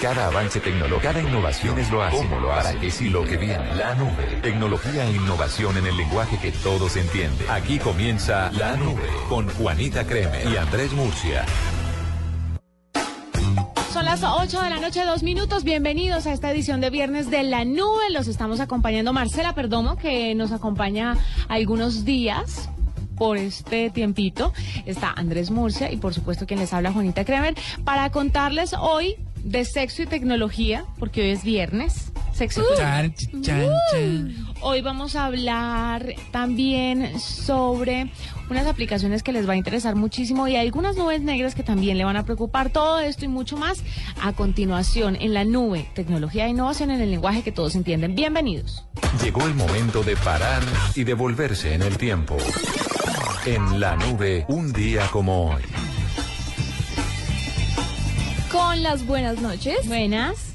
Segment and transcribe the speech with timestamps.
[0.00, 2.16] Cada avance tecnológico, cada innovación es lo hace.
[2.16, 2.68] ¿Cómo lo hace?
[2.68, 3.74] Para que sí lo que viene.
[3.74, 4.40] La nube.
[4.40, 7.50] Tecnología e innovación en el lenguaje que todos entienden.
[7.50, 11.44] Aquí comienza La Nube con Juanita Creme y Andrés Murcia.
[13.92, 15.64] Son las 8 de la noche, dos minutos.
[15.64, 18.08] Bienvenidos a esta edición de Viernes de la Nube.
[18.10, 22.70] Los estamos acompañando Marcela Perdomo, que nos acompaña algunos días
[23.18, 24.54] por este tiempito.
[24.86, 27.54] Está Andrés Murcia y por supuesto quien les habla Juanita Kremer
[27.84, 32.12] para contarles hoy de sexo y tecnología, porque hoy es viernes.
[32.32, 34.34] Sexo y chan.
[34.62, 38.10] Hoy vamos a hablar también sobre
[38.50, 42.04] unas aplicaciones que les va a interesar muchísimo y algunas nubes negras que también le
[42.04, 42.70] van a preocupar.
[42.70, 43.82] Todo esto y mucho más
[44.22, 48.14] a continuación en la nube, tecnología e innovación en el lenguaje que todos entienden.
[48.14, 48.84] Bienvenidos.
[49.22, 50.62] Llegó el momento de parar
[50.94, 52.36] y devolverse en el tiempo.
[53.46, 55.62] En la nube, un día como hoy.
[58.50, 59.86] Con las buenas noches.
[59.86, 60.54] Buenas.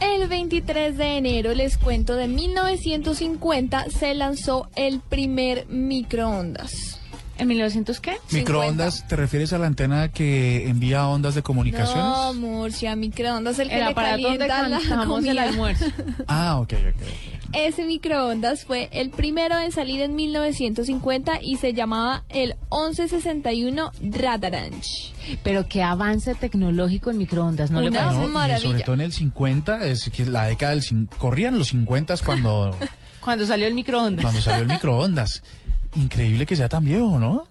[0.00, 6.95] El 23 de enero, les cuento, de 1950 se lanzó el primer microondas.
[7.38, 8.16] ¿En 1900 qué?
[8.30, 12.02] ¿Microondas te refieres a la antena que envía ondas de comunicaciones?
[12.02, 15.84] No, Murcia, microondas, el que El le aparato donde la el almuerzo.
[16.28, 17.02] Ah, ok, ok.
[17.52, 25.12] Ese microondas fue el primero en salir en 1950 y se llamaba el 1161 Radaranch.
[25.42, 28.20] Pero qué avance tecnológico en microondas, ¿no le Una parece?
[28.22, 28.66] No, y maravilla.
[28.68, 30.82] sobre todo en el 50, es que la década del...
[30.82, 32.76] cin- Corrían los 50 cuando,
[33.20, 34.22] Cuando salió el microondas.
[34.24, 35.42] cuando salió el microondas.
[35.96, 37.46] Increíble que sea tan viejo, ¿no?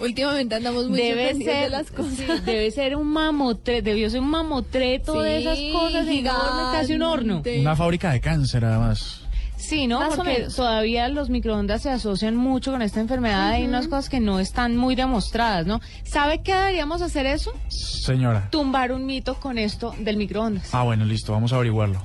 [0.00, 2.14] Últimamente andamos muy Debe ser, de las cosas.
[2.16, 6.94] sí, debe ser un mamotreto, debió ser un mamotreto de Sí, esas cosas enorme, casi
[6.94, 7.28] un horno.
[7.34, 7.60] gigante.
[7.60, 9.20] Una fábrica de cáncer, además.
[9.56, 10.00] Sí, ¿no?
[10.00, 13.48] Más Porque todavía los microondas se asocian mucho con esta enfermedad.
[13.50, 15.80] Hay unas cosas que no están muy demostradas, ¿no?
[16.02, 17.52] ¿Sabe qué deberíamos hacer eso?
[17.68, 18.48] Señora.
[18.50, 20.68] Tumbar un mito con esto del microondas.
[20.74, 22.02] Ah, bueno, listo, vamos a averiguarlo.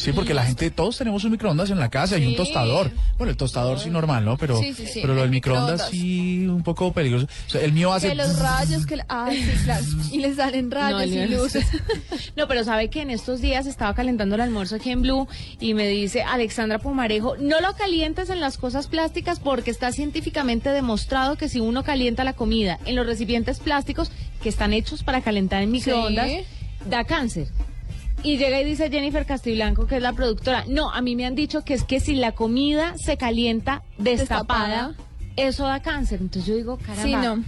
[0.00, 2.90] Sí, porque la gente, todos tenemos un microondas en la casa y un tostador.
[3.18, 4.38] Bueno, el tostador sí normal, ¿no?
[4.38, 5.90] Pero, Sí, sí, sí, pero lo del el microondas, microondas.
[5.90, 7.26] sí un poco peligroso.
[7.46, 8.08] O sea, el mío hace...
[8.08, 8.98] Que los rayos, que...
[9.08, 9.84] Ay, sí, claro.
[10.10, 11.66] Y le salen rayos y luces.
[12.36, 15.74] No, pero sabe que en estos días estaba calentando el almuerzo aquí en Blue y
[15.74, 21.36] me dice Alexandra Pumarejo, no lo calientes en las cosas plásticas porque está científicamente demostrado
[21.36, 24.10] que si uno calienta la comida en los recipientes plásticos
[24.42, 26.40] que están hechos para calentar en microondas, Sí.
[26.88, 27.48] da cáncer.
[28.22, 31.34] Y llega y dice Jennifer Castiblanco, que es la productora, no, a mí me han
[31.34, 34.94] dicho que es que si la comida se calienta destapada, Destapada.
[35.36, 36.20] eso da cáncer.
[36.20, 37.02] Entonces yo digo, caramba.
[37.02, 37.44] Sí, no.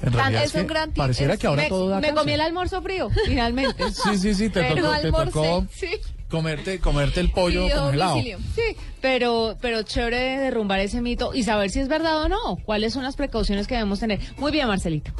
[0.00, 2.02] En realidad es es que un gran pareciera es- que ahora me, todo da me
[2.08, 2.18] cáncer.
[2.20, 3.84] comí el almuerzo frío, finalmente.
[3.92, 5.88] Sí, sí, sí, te Pero tocó, te tocó sí.
[6.28, 8.10] comerte, comerte el pollo Pidió congelado.
[8.12, 8.38] domicilio.
[8.54, 12.56] Sí, pero, pero chévere de derrumbar ese mito y saber si es verdad o no.
[12.64, 14.20] ¿Cuáles son las precauciones que debemos tener?
[14.36, 15.12] Muy bien, Marcelita.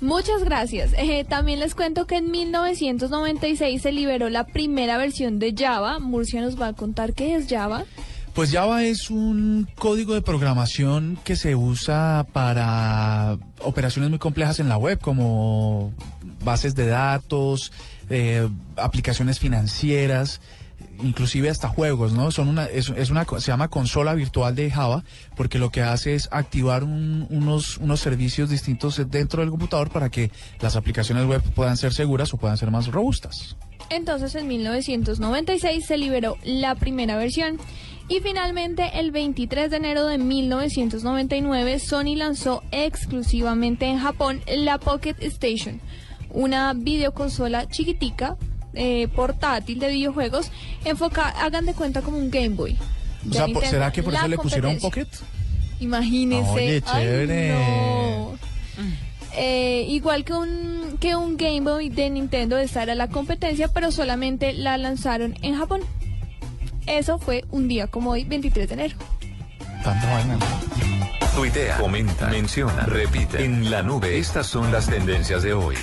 [0.00, 0.92] Muchas gracias.
[0.96, 5.98] Eh, también les cuento que en 1996 se liberó la primera versión de Java.
[5.98, 7.84] Murcia nos va a contar qué es Java.
[8.32, 14.68] Pues Java es un código de programación que se usa para operaciones muy complejas en
[14.68, 15.92] la web, como
[16.44, 17.72] bases de datos,
[18.10, 20.40] eh, aplicaciones financieras,
[21.02, 22.30] inclusive hasta juegos, ¿no?
[22.30, 25.04] Son una, es, una, se llama consola virtual de Java,
[25.36, 30.10] porque lo que hace es activar un- unos, unos servicios distintos dentro del computador para
[30.10, 30.30] que
[30.60, 33.56] las aplicaciones web puedan ser seguras o puedan ser más robustas.
[33.90, 37.58] Entonces en 1996 se liberó la primera versión.
[38.10, 45.16] Y finalmente el 23 de enero de 1999 Sony lanzó exclusivamente en Japón la Pocket
[45.20, 45.80] Station,
[46.30, 48.36] una videoconsola chiquitica,
[48.74, 50.50] eh, portátil de videojuegos,
[50.84, 52.76] enfocada, hagan de cuenta como un Game Boy.
[53.28, 55.18] O sea, Nintendo, ¿será que por eso le pusieron competencia.
[55.18, 55.26] Pocket?
[55.80, 56.50] Imagínese.
[56.50, 57.52] Oye, Ay, chévere.
[57.52, 58.38] no.
[59.40, 63.92] Eh, igual que un, que un Game Boy de Nintendo, esta era la competencia, pero
[63.92, 65.82] solamente la lanzaron en Japón.
[66.86, 68.96] Eso fue un día como hoy, 23 de enero.
[69.84, 70.38] Tanta vaina.
[71.36, 73.44] Tuitea, comenta, menciona, repite.
[73.44, 75.76] En la nube, estas son las tendencias de hoy.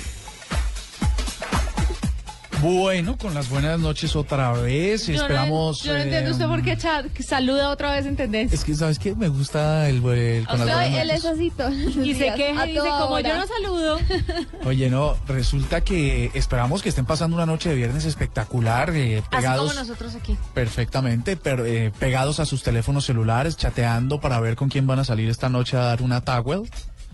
[2.62, 5.06] Bueno, con las buenas noches otra vez.
[5.06, 5.82] Yo no- Esperamos.
[5.82, 8.54] Yo no, entiendo eh, usted por qué chat, que saluda otra vez en tendencia.
[8.54, 9.14] Es que, ¿sabes qué?
[9.14, 11.38] Me gusta el, el con las buenas él es noches.
[11.38, 13.98] así todos los Y se queja y dice, como yo no saludo.
[14.64, 19.28] Oye, no, resulta que esperamos que estén pasando una noche de viernes espectacular, eh, Así
[19.36, 20.36] pegados como nosotros aquí.
[20.54, 25.04] perfectamente, pero, eh, pegados a sus teléfonos celulares, chateando para ver con quién van a
[25.04, 26.62] salir esta noche a dar una towel,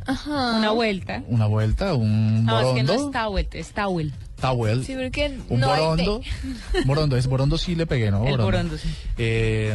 [0.06, 0.56] Ajá.
[0.56, 1.22] Una vuelta.
[1.28, 4.12] una vuelta, un No, es que no es towel, es towel.
[4.42, 6.20] Towel, Sí, porque un no hay borondo,
[6.84, 8.26] borondo, es borondo sí le pegué, ¿no?
[8.26, 8.88] El borondo, sí.
[9.16, 9.74] Eh,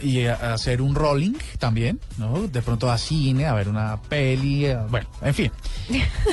[0.00, 2.46] y a- hacer un rolling también, ¿no?
[2.48, 5.50] De pronto a cine, a ver una peli, a- bueno, en fin.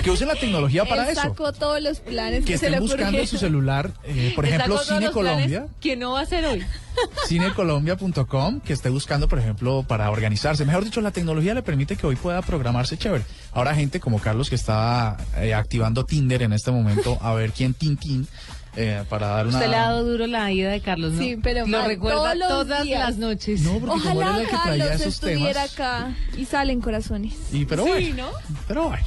[0.03, 1.21] Que usen la tecnología para Él eso.
[1.21, 4.45] sacó todos los planes que, Que se le estén buscando en su celular, eh, por
[4.45, 5.67] ejemplo, Cine Colombia.
[5.81, 6.63] Que no va a hacer hoy.
[7.27, 10.65] cinecolombia.com que esté buscando, por ejemplo, para organizarse.
[10.65, 13.23] Mejor dicho, la tecnología le permite que hoy pueda programarse chévere.
[13.51, 17.73] Ahora gente como Carlos que está eh, activando Tinder en este momento a ver quién
[17.73, 18.27] tin tin
[18.75, 19.57] eh, para dar una...
[19.57, 21.21] Usted le ha dado duro la ida de Carlos, ¿no?
[21.21, 22.99] Sí, pero Lo mal, recuerda todas días.
[22.99, 23.61] las noches.
[23.61, 25.73] No, porque como él era Ojalá el que traía Carlos esos estuviera temas.
[25.73, 27.33] acá y salen corazones.
[27.51, 28.57] Y, pero Sí, bueno, ¿no?
[28.67, 29.05] pero bueno.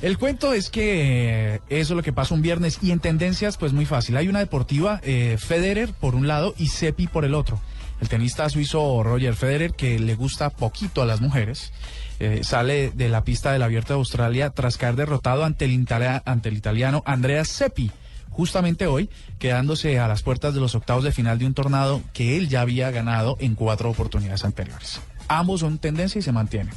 [0.00, 3.56] El cuento es que eh, eso es lo que pasa un viernes y en tendencias
[3.56, 4.16] pues muy fácil.
[4.16, 7.60] Hay una deportiva, eh, Federer por un lado y Seppi por el otro.
[8.00, 11.72] El tenista suizo Roger Federer, que le gusta poquito a las mujeres,
[12.18, 15.86] eh, sale de la pista del Abierto de Australia tras caer derrotado ante el,
[16.24, 17.92] ante el italiano Andrea Seppi.
[18.32, 22.36] Justamente hoy, quedándose a las puertas de los octavos de final de un tornado que
[22.36, 25.00] él ya había ganado en cuatro oportunidades anteriores.
[25.28, 26.74] Ambos son tendencia y se mantienen.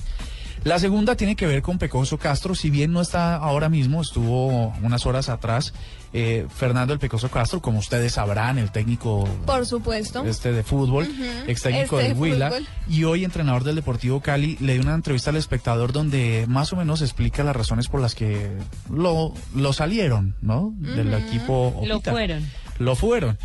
[0.66, 4.74] La segunda tiene que ver con Pecoso Castro, si bien no está ahora mismo, estuvo
[4.82, 5.76] unas horas atrás
[6.12, 10.26] eh, Fernando el Pecoso Castro, como ustedes sabrán, el técnico Por supuesto.
[10.26, 11.08] este de fútbol,
[11.46, 12.68] ex técnico Este del de Huila, fútbol.
[12.90, 16.78] y hoy entrenador del Deportivo Cali, le dio una entrevista al espectador donde más o
[16.78, 18.50] menos explica las razones por las que
[18.90, 20.74] lo, lo salieron, ¿no?
[20.78, 21.80] Del equipo.
[21.86, 22.44] Lo fueron.
[22.80, 23.38] Lo fueron.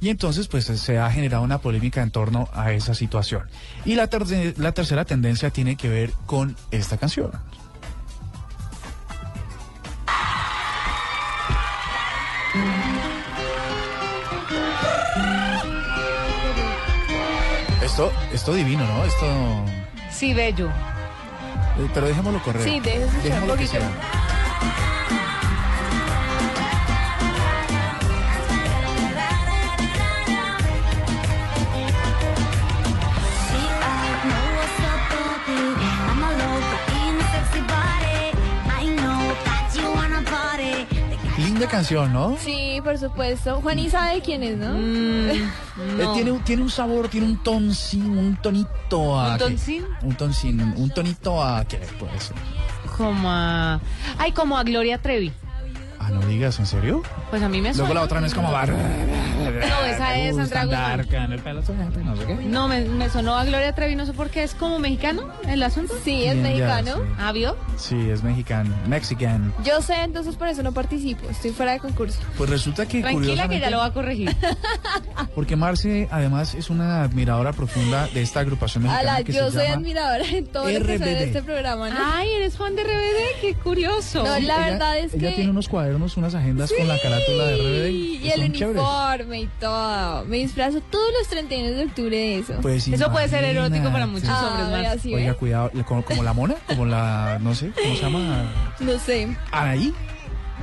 [0.00, 3.42] Y entonces, pues se ha generado una polémica en torno a esa situación.
[3.84, 7.30] Y la, terce- la tercera tendencia tiene que ver con esta canción.
[17.82, 19.04] Esto, esto divino, ¿no?
[19.04, 19.64] Esto.
[20.10, 20.68] Sí, bello.
[20.68, 22.62] eh, Pero dejémoslo correr.
[22.62, 23.74] Sí, escuchar un poquito.
[41.58, 42.36] Linda canción, ¿no?
[42.38, 43.60] Sí, por supuesto.
[43.62, 44.74] Juaní sabe quién es, ¿no?
[44.74, 45.30] Mm,
[45.78, 46.12] Eh, no.
[46.14, 49.32] tiene, un- tiene un sabor, tiene un toncín, un tonito a...
[49.32, 49.84] ¿Un toncín?
[50.02, 51.64] Un toncín, un tonito a...
[51.66, 52.36] ¿Qué puede ser?
[52.96, 53.78] Como a...
[54.18, 55.32] Ay, como a Gloria Trevi.
[55.98, 57.02] Ah, no digas, ¿en serio?
[57.30, 57.88] Pues a mí me suena.
[57.88, 58.50] Luego la otra no es como...
[58.52, 58.74] bar-
[60.32, 61.32] Gusta Sandra Guzmán.
[61.32, 61.60] el pelo
[62.04, 62.34] no sé qué.
[62.34, 64.42] No, me, me sonó a Gloria Trevi, no sé por qué.
[64.42, 65.94] ¿Es como mexicano el asunto?
[66.04, 66.94] Sí, es Bien, ya, mexicano.
[66.96, 67.10] sí.
[67.18, 67.56] ¿Ah, vio?
[67.76, 68.74] Sí, es mexicano.
[68.88, 69.52] Mexican.
[69.64, 71.28] Yo sé, entonces por eso no participo.
[71.28, 72.20] Estoy fuera de concurso.
[72.36, 74.34] Pues resulta que Tranquila que ya lo va a corregir.
[75.34, 79.52] porque Marce además es una admiradora profunda de esta agrupación mexicana Ala, que yo se
[79.58, 81.04] soy llama admiradora de todo lo que RBD.
[81.04, 81.96] de este programa, ¿no?
[82.00, 84.18] Ay, eres fan de RBD, qué curioso.
[84.24, 87.44] No, la Ella- verdad es ella que- tiene unos cuadernos, unas agendas con la carátula
[87.46, 87.90] de RBD.
[87.90, 88.82] Y el chéveres.
[88.82, 90.05] uniforme y todo.
[90.26, 92.54] Me disfrazo todos los 31 de octubre de eso.
[92.62, 95.06] Pues Eso puede ser erótico para muchos ah, hombres más.
[95.06, 98.74] Oiga, cuidado, como, como la mona, como la, no sé, ¿cómo se llama?
[98.80, 99.36] No sé.
[99.50, 99.94] Anaí.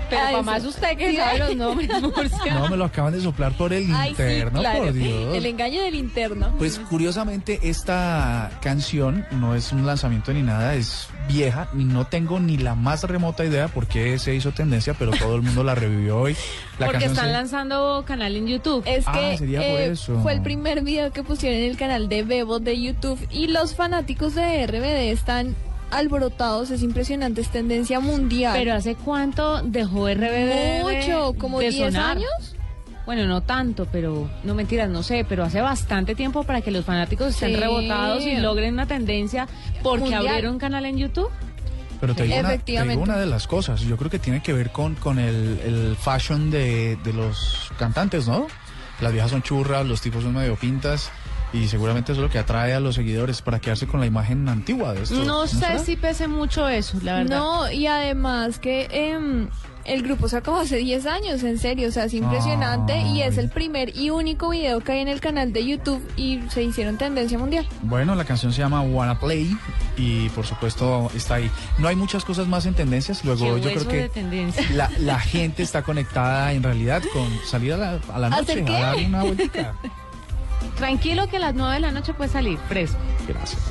[0.09, 2.53] Pero más usted que Sí, sabe los nombres, Murcia.
[2.53, 4.83] No, me lo acaban de soplar por el Ay, interno, sí, claro.
[4.83, 5.35] por Dios.
[5.35, 6.53] El engaño del interno.
[6.57, 12.39] Pues curiosamente esta canción no es un lanzamiento ni nada, es vieja y no tengo
[12.39, 15.73] ni la más remota idea por qué se hizo tendencia, pero todo el mundo la
[15.75, 16.35] revivió hoy.
[16.79, 18.83] La Porque están se- lanzando canal en YouTube.
[18.85, 20.19] Es Ah, que sería por eh, eso.
[20.21, 23.73] fue el primer video que pusieron en el canal de Bebo de YouTube y los
[23.75, 25.55] fanáticos de RBD están
[25.97, 28.53] alborotados, es impresionante, es tendencia mundial.
[28.57, 32.17] Pero ¿hace cuánto dejó RBD de- mucho, como de 10 sonar?
[32.17, 32.55] años.
[33.05, 36.85] Bueno, no tanto, pero no mentiras, no sé, pero hace bastante tiempo para que los
[36.85, 37.55] fanáticos estén Sí.
[37.57, 39.47] rebotados y logren una tendencia
[39.81, 40.27] porque Mundial.
[40.27, 41.29] abrieron un canal en YouTube.
[42.00, 42.91] Pero te digo, una, te Efectivamente.
[42.93, 45.95] digo una de las cosas, yo creo que tiene que ver con, con el, el
[45.97, 48.47] fashion de, de los cantantes, ¿no?
[49.01, 51.12] Las viejas son churras, los tipos son medio pintas
[51.53, 54.50] y seguramente eso es lo que atrae a los seguidores para quedarse con la imagen
[54.50, 55.24] antigua de esto.
[55.24, 55.79] No sé será?
[55.79, 57.38] si pese mucho eso, la verdad.
[57.38, 59.48] No, y además que em,
[59.86, 63.38] el grupo se acabó hace 10 años, en serio, o sea, es impresionante y es
[63.38, 63.43] Ay.
[63.43, 66.98] el primer y único video que hay en el canal de YouTube y se hicieron
[66.98, 67.67] tendencia mundial.
[67.83, 69.55] Bueno, la canción se llama Wanna Play
[69.95, 71.51] y por supuesto está ahí.
[71.77, 74.10] No hay muchas cosas más en tendencias, luego yo creo que
[74.74, 78.65] la, la gente está conectada en realidad con salir a la, a la noche ¿Hacer
[78.65, 78.75] qué?
[78.77, 79.75] a dar una vueltica.
[80.75, 82.98] Tranquilo que a las 9 de la noche puede salir, fresco.
[83.27, 83.62] Gracias.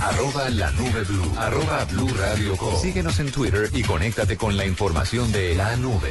[0.00, 1.32] Arroba la nube blue.
[1.38, 2.74] Arroba blue radio com.
[2.80, 6.10] Síguenos en Twitter y conéctate con la información de la nube.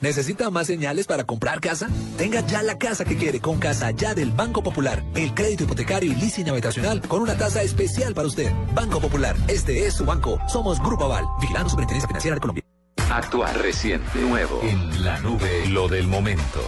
[0.00, 1.88] ¿Necesita más señales para comprar casa?
[2.16, 5.02] Tenga ya la casa que quiere con Casa Ya del Banco Popular.
[5.16, 8.52] El crédito hipotecario y leasing habitacional con una tasa especial para usted.
[8.74, 10.38] Banco Popular, este es su banco.
[10.46, 12.64] Somos Grupo Aval, vigilando Superintendencia Financiera de Colombia.
[13.10, 14.60] Actual, reciente, nuevo.
[14.62, 16.60] En la nube, lo del momento.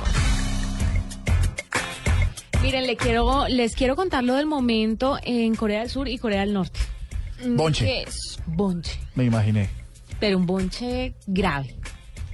[2.62, 6.40] Miren, le quiero, les quiero contar lo del momento en Corea del Sur y Corea
[6.40, 6.80] del Norte.
[7.46, 7.84] Bonche.
[7.84, 8.40] ¿Qué es?
[8.46, 8.98] Bonche.
[9.14, 9.70] Me imaginé.
[10.18, 11.76] Pero un bonche grave.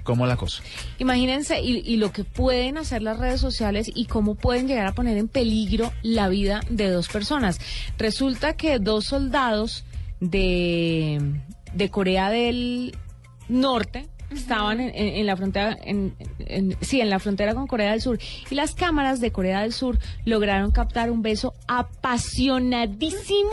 [0.07, 0.63] ¿Cómo la cosa?
[0.99, 4.95] Imagínense y, y lo que pueden hacer las redes sociales y cómo pueden llegar a
[4.95, 7.59] poner en peligro la vida de dos personas.
[7.99, 9.85] Resulta que dos soldados
[10.21, 11.21] de,
[11.75, 12.97] de Corea del
[13.49, 17.93] Norte estaban en, en- en la frontera en, en- sí en la frontera con Corea
[17.93, 18.19] del Sur
[18.51, 23.51] y las cámaras de Corea del Sur lograron captar un beso apasionadísimo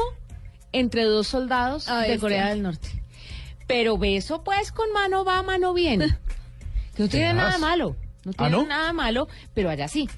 [0.72, 2.90] entre dos soldados Ay, de Corea que- del Norte
[3.68, 6.02] pero beso pues con mano va mano bien
[6.96, 7.96] que no tiene nada malo
[8.26, 8.66] no ¿Ah, tiene no?
[8.68, 10.10] nada malo pero allá sí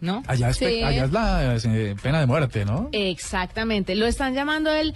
[0.00, 0.22] ¿no?
[0.26, 0.82] Allá es, Sí.
[0.82, 2.88] allá es la eh, pena de muerte, ¿no?
[2.92, 3.94] Exactamente.
[3.94, 4.94] Lo están llamando el.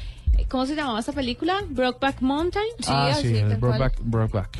[0.48, 1.60] ¿Cómo se llamaba esta película?
[1.68, 2.64] Brokeback Mountain.
[2.88, 3.56] ah, así, sí, el.
[3.56, 4.00] Brokeback.
[4.00, 4.58] Brokeback.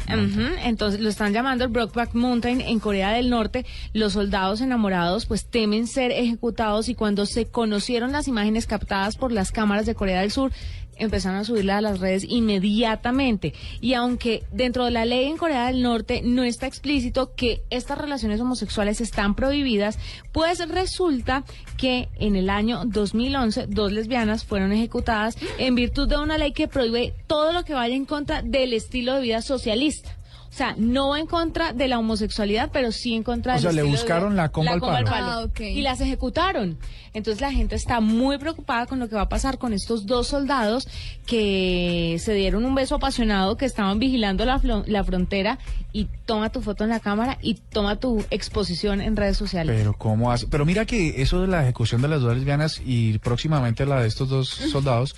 [0.64, 3.64] Entonces lo están llamando el Brokeback Mountain en Corea del Norte.
[3.94, 9.32] Los soldados enamorados pues temen ser ejecutados y cuando se conocieron las imágenes captadas por
[9.32, 10.52] las cámaras de Corea del Sur
[10.98, 13.54] empezaron a subirlas a las redes inmediatamente.
[13.80, 17.98] Y aunque dentro de la ley en Corea del Norte no está explícito que estas
[17.98, 19.98] relaciones homosexuales están prohibidas,
[20.32, 21.44] pues resulta
[21.76, 26.68] que en el año 2011 dos lesbianas fueron ejecutadas en virtud de una ley que
[26.68, 30.16] prohíbe todo lo que vaya en contra del estilo de vida socialista.
[30.54, 33.62] O sea, no va en contra de la homosexualidad, pero sí en contra O del
[33.62, 35.50] sea, le de buscaron la comba al palo.
[35.56, 35.62] Ah.
[35.64, 36.78] Y las ejecutaron.
[37.12, 40.28] Entonces la gente está muy preocupada con lo que va a pasar con estos dos
[40.28, 40.86] soldados
[41.26, 45.58] que se dieron un beso apasionado, que estaban vigilando la, flo- la frontera
[45.92, 49.74] y toma tu foto en la cámara y toma tu exposición en redes sociales.
[49.76, 50.46] Pero cómo hace.
[50.46, 54.06] Pero mira que eso de la ejecución de las dos lesbianas y próximamente la de
[54.08, 55.16] estos dos soldados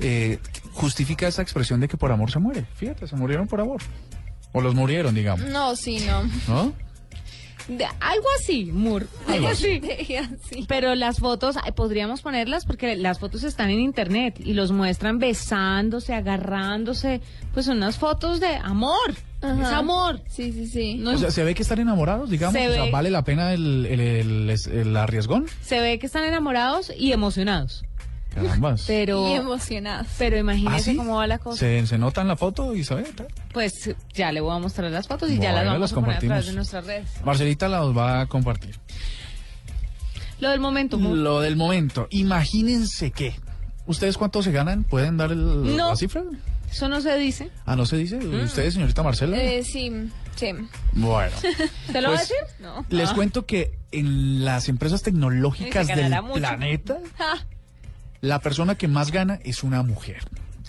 [0.00, 0.38] eh,
[0.72, 2.64] justifica esa expresión de que por amor se muere.
[2.76, 3.82] Fíjate, se murieron por amor.
[4.52, 5.48] O los murieron, digamos.
[5.50, 6.22] No, sí, no.
[6.48, 6.72] ¿No?
[7.68, 9.04] De- algo así, Moore.
[9.26, 9.80] Algo así.
[10.48, 10.64] Sí.
[10.66, 16.14] Pero las fotos, podríamos ponerlas porque las fotos están en internet y los muestran besándose,
[16.14, 17.20] agarrándose.
[17.52, 19.14] Pues son unas fotos de amor.
[19.42, 19.60] Ajá.
[19.62, 20.22] Es amor.
[20.28, 20.94] Sí, sí, sí.
[20.94, 22.54] No O es- sea, se ve que están enamorados, digamos.
[22.54, 22.90] Se o sea, ve.
[22.90, 25.44] vale la pena el, el, el- el arriesgón.
[25.60, 27.84] se ve que están enamorados y emocionados.
[28.42, 28.84] Carambas.
[28.86, 30.06] Pero, Y emocionadas.
[30.18, 30.96] pero imagínese ¿Ah, sí?
[30.96, 31.58] cómo va la cosa.
[31.60, 33.04] Se, se nota en la foto ve.
[33.52, 36.10] Pues ya le voy a mostrar las fotos y ya las vamos las a poner
[36.16, 36.46] a través compartimos.
[36.46, 37.10] de nuestras redes.
[37.24, 38.76] Marcelita las va a compartir.
[40.40, 40.96] Lo del momento.
[40.98, 42.06] Lo del momento.
[42.10, 43.34] Imagínense que.
[43.86, 44.84] ¿Ustedes cuánto se ganan?
[44.84, 45.88] ¿Pueden dar el- No.
[45.90, 46.22] la cifra?
[46.70, 47.50] Eso no se dice.
[47.64, 48.16] Ah, no se dice.
[48.18, 48.44] Mm.
[48.44, 49.36] ¿Ustedes, señorita Marcela?
[49.40, 49.90] Eh, sí,
[50.36, 50.50] sí.
[50.92, 51.34] Bueno.
[51.90, 52.44] ¿Se lo va a Pues, decir?
[52.60, 52.84] No.
[52.90, 53.14] Les Ah.
[53.14, 56.34] cuento que en las empresas tecnológicas del mucho.
[56.34, 57.38] planeta, Ah.
[58.20, 60.22] La persona que más gana es una mujer.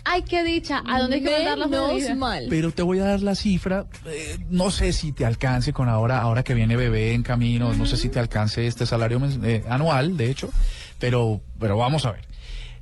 [0.06, 0.82] Ay, qué dicha.
[0.88, 2.46] ¿A dónde hay que mandar la mal.
[2.50, 3.86] Pero te voy a dar la cifra.
[4.06, 7.74] eh, no sé si te alcance con ahora, ahora que viene bebé en camino.
[7.74, 10.50] No sé si te alcance este salario eh, anual, de hecho.
[11.00, 12.22] Pero, pero vamos a ver.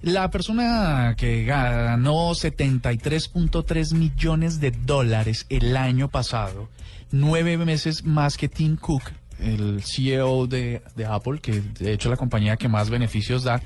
[0.02, 6.70] La persona que ganó 73.3 millones de dólares el año pasado,
[7.12, 9.04] nueve meses más que Tim Cook,
[9.40, 13.62] el CEO de, de Apple, que de hecho es la compañía que más beneficios da,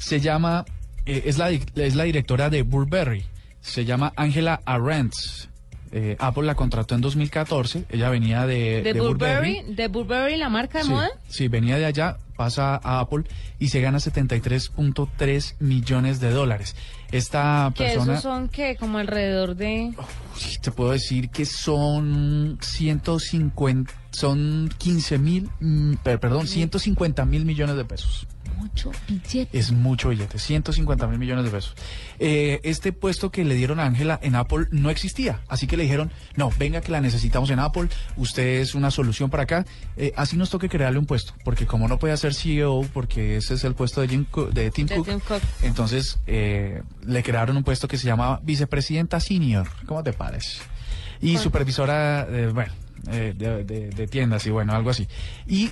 [0.00, 0.64] se llama,
[1.06, 3.24] eh, es, la, es la directora de Burberry,
[3.60, 5.46] se llama Angela Arendts.
[5.92, 10.48] Eh, Apple la contrató en 2014, ella venía de, De de Burberry, de Burberry, la
[10.48, 11.08] marca de Sí, moda.
[11.28, 13.24] sí, venía de allá, pasa a Apple
[13.58, 16.76] y se gana 73.3 millones de dólares.
[17.10, 19.92] Esta persona, esos son que como alrededor de
[20.62, 27.74] te puedo decir que son 150, son 15 mil, mm, per- perdón, 150 mil millones
[27.76, 28.28] de pesos.
[28.60, 29.58] Mucho billete.
[29.58, 31.74] Es mucho billete, 150 mil millones de pesos.
[32.18, 35.84] Eh, este puesto que le dieron a Ángela en Apple no existía, así que le
[35.84, 39.64] dijeron, no, venga que la necesitamos en Apple, usted es una solución para acá,
[39.96, 43.54] Eh, así nos toque crearle un puesto, porque como no puede ser CEO, porque ese
[43.54, 45.42] es el puesto de, Jim Cook- de Tim De Cook, Tim Cook.
[45.62, 50.58] entonces eh, le crearon un puesto que se llamaba vicepresidenta senior, ¿cómo te parece?
[51.20, 52.72] Y supervisora, eh, bueno,
[53.10, 55.06] eh, de, de- de tiendas y bueno, algo así.
[55.46, 55.70] Y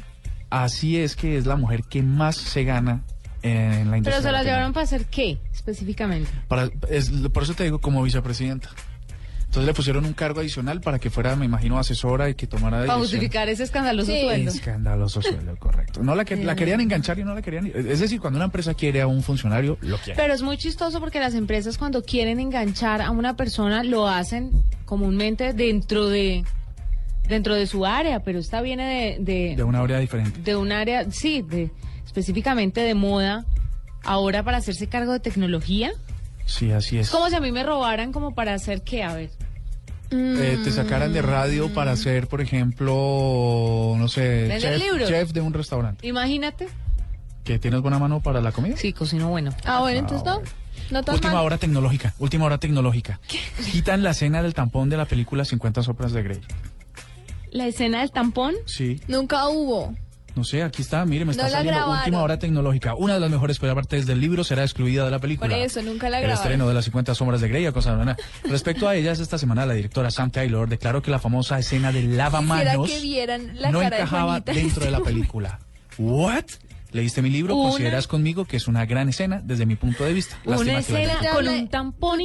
[0.50, 3.02] así es que es la mujer que más se gana
[3.42, 4.16] en la industria.
[4.16, 6.30] Pero se la llevaron para hacer qué, específicamente.
[6.48, 8.68] para, es- por eso te digo como vicepresidenta.
[9.46, 12.72] Entonces le pusieron un cargo adicional para que fuera, me imagino, asesora y que tomara
[12.72, 13.00] Para dirección.
[13.00, 14.20] justificar ese escandaloso Sí.
[14.20, 14.50] sueldo.
[14.50, 16.02] Escandaloso sueldo, correcto.
[16.02, 17.66] No la, que, la querían enganchar y no la querían.
[17.74, 20.20] Es decir, cuando una empresa quiere a un funcionario, lo quiere.
[20.20, 24.50] Pero es muy chistoso porque las empresas cuando quieren enganchar a una persona lo hacen
[24.84, 26.44] comúnmente dentro de
[27.28, 30.40] dentro de su área, pero esta viene de, de, De una área diferente.
[30.42, 31.70] de un área, sí, de
[32.04, 33.44] específicamente de moda.
[34.04, 35.90] Ahora para hacerse cargo de tecnología,
[36.46, 37.10] Sí, así es.
[37.10, 39.30] como si a mí me robaran como para hacer qué, a ver.
[40.10, 44.48] Eh, te sacaran de radio para ser, por ejemplo, no sé,
[45.06, 46.06] chef, de un restaurante.
[46.06, 46.68] Imagínate.
[47.44, 48.76] ¿Que tienes buena mano para la comida?
[48.76, 49.50] Sí, cocino bueno.
[49.64, 50.40] Ah, bueno, entonces no.
[50.90, 51.44] No tan Última mal.
[51.44, 53.20] hora tecnológica, última hora tecnológica.
[53.72, 56.40] Quitan la escena del tampón de la película 50 sombras de Grey.
[57.50, 58.54] La escena del tampón.
[58.66, 59.94] Sí, Nunca hubo.
[60.34, 62.94] no sé, aquí está, mire, me está No la saliendo última hora tecnológica.
[62.94, 65.48] Una de las mejores partes del libro será excluida de la película.
[65.48, 66.42] Por eso, nunca la El grabaron.
[66.44, 68.16] estreno de las 50 sombras de Grey, a cosa buena.
[68.44, 72.16] Respecto a ellas, esta semana la directora Sam Taylor declaró que la famosa escena del
[72.16, 74.52] lavamanos que vieran la no cara de encajaba Juanita.
[74.52, 75.58] dentro de la película.
[75.98, 76.44] ¿What?
[76.90, 77.54] ¿Leíste mi libro?
[77.54, 80.38] Una- Consideras conmigo que es una gran escena desde mi punto de vista.
[80.46, 82.18] Una Lástima escena gente- ¿Te con un tampón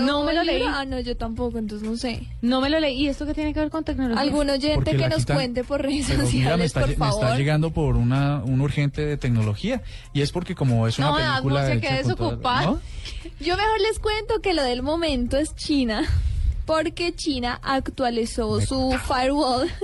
[0.00, 0.62] No me lo leí.
[0.66, 2.26] Ah, no, yo tampoco, entonces no sé.
[2.42, 2.94] No me lo leí.
[3.04, 4.20] ¿Y esto qué tiene que ver con tecnología?
[4.20, 7.08] Algún oyente que nos quitan- cuente por redes Pero mira, me sociales, está, por me
[7.08, 9.82] está llegando por una, un urgente de tecnología.
[10.12, 11.60] Y es porque como es una No, película...
[11.62, 12.66] Asmo, se hecha queda desocupada.
[12.66, 12.80] ¿no?
[13.40, 16.02] Yo mejor les cuento que lo del momento es China,
[16.66, 19.70] porque China actualizó su firewall.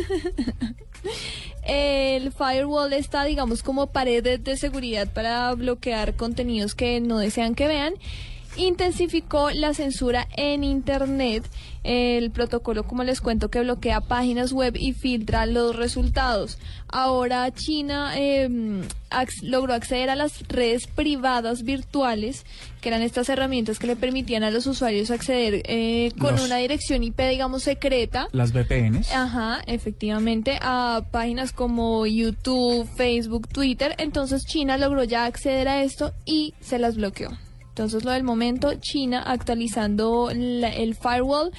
[1.65, 7.69] El firewall está, digamos, como pared de- seguridad para bloquear contenidos que no desean que
[7.69, 7.95] vean.
[8.57, 11.45] Intensificó la censura en Internet.
[11.85, 16.59] El protocolo, como les cuento, que bloquea páginas web y filtra los resultados.
[16.87, 18.49] Ahora China eh,
[19.43, 22.45] logró acceder a las redes privadas virtuales,
[22.81, 26.59] que eran estas herramientas que le permitían a los usuarios acceder eh, con Los- una
[26.59, 28.29] dirección IP, digamos, secreta.
[28.31, 29.11] Las VPNs.
[29.13, 33.97] Ajá, efectivamente, a páginas como YouTube, Facebook, Twitter.
[33.99, 37.31] Entonces China logró ya acceder a esto y se las bloqueó.
[37.73, 41.51] Entonces lo del momento, China actualizando la- el firewall,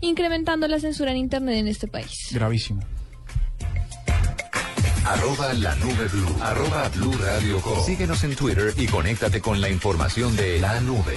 [0.00, 2.28] incrementando la censura en Internet en este país.
[2.30, 2.82] Gravísimo.
[5.04, 6.36] Arroba la nube blue.
[6.40, 7.84] Arroba blue radio com.
[7.84, 11.16] Síguenos en Twitter y conéctate con la información de la nube.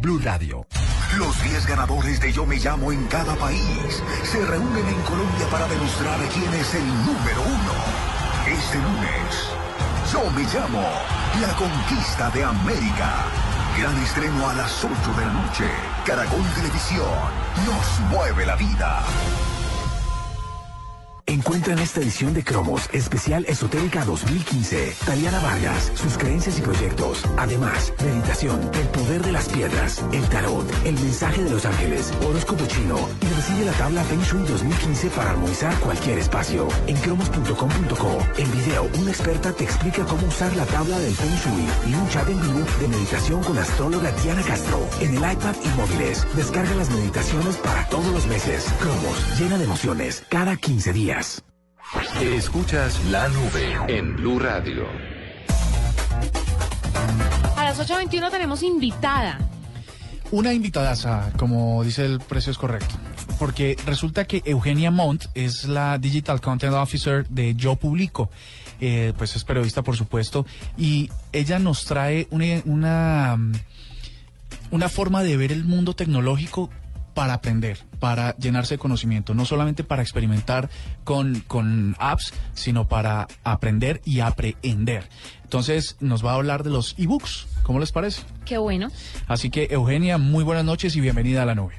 [0.00, 0.66] Blue Radio.
[1.18, 5.68] Los 10 ganadores de Yo Me Llamo en cada país se reúnen en Colombia para
[5.68, 7.74] demostrar quién es el número uno.
[8.46, 9.48] Este lunes,
[10.12, 10.88] Yo Me Llamo,
[11.40, 13.26] la conquista de América.
[13.78, 15.64] Gran estreno a las 8 de la noche.
[16.06, 17.06] Caracol Televisión
[17.66, 19.02] nos mueve la vida.
[21.30, 27.22] Encuentra en esta edición de Cromos Especial Esotérica 2015 Taliana Vargas, sus creencias y proyectos.
[27.36, 32.66] Además, meditación, el poder de las piedras, el tarot, el mensaje de los ángeles, horóscopo
[32.66, 36.66] chino y recibe la tabla Feng Shui 2015 para armonizar cualquier espacio.
[36.88, 41.92] En cromos.com.co, en video, una experta te explica cómo usar la tabla del Feng Shui
[41.92, 44.84] y un chat en vivo de meditación con la astróloga Diana Castro.
[45.00, 48.66] En el iPad y móviles, descarga las meditaciones para todos los meses.
[48.80, 51.19] Cromos, llena de emociones, cada 15 días.
[52.20, 54.86] Escuchas la nube en Blue Radio.
[57.56, 59.38] A las 8.21 tenemos invitada.
[60.30, 62.94] Una invitadaza, como dice el precio es correcto.
[63.38, 68.30] Porque resulta que Eugenia Montt es la Digital Content Officer de Yo Publico.
[68.80, 70.46] Eh, pues es periodista, por supuesto.
[70.78, 73.52] Y ella nos trae una, una, mm,
[74.70, 76.70] una forma de ver el mundo tecnológico
[77.14, 80.70] para aprender, para llenarse de conocimiento, no solamente para experimentar
[81.04, 85.08] con, con apps, sino para aprender y aprehender.
[85.44, 88.22] Entonces nos va a hablar de los ebooks, ¿cómo les parece?
[88.44, 88.88] Qué bueno.
[89.26, 91.74] Así que Eugenia, muy buenas noches y bienvenida a la nube.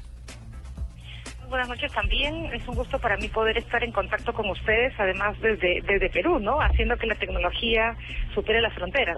[1.52, 2.46] Buenas noches también.
[2.54, 6.40] Es un gusto para mí poder estar en contacto con ustedes, además desde, desde Perú,
[6.40, 6.62] ¿no?
[6.62, 7.94] Haciendo que la tecnología
[8.34, 9.18] supere las fronteras.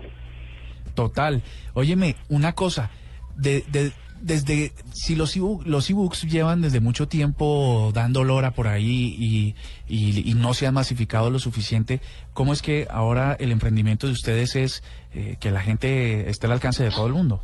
[0.96, 1.44] Total.
[1.76, 2.90] Óyeme, una cosa,
[3.36, 3.92] de, de,
[4.24, 9.56] desde si los ebook, los ebooks llevan desde mucho tiempo dando lora por ahí y,
[9.88, 12.00] y, y no se han masificado lo suficiente,
[12.34, 14.84] ¿cómo es que ahora el emprendimiento de ustedes es
[15.14, 17.42] eh, que la gente esté al alcance de todo el mundo?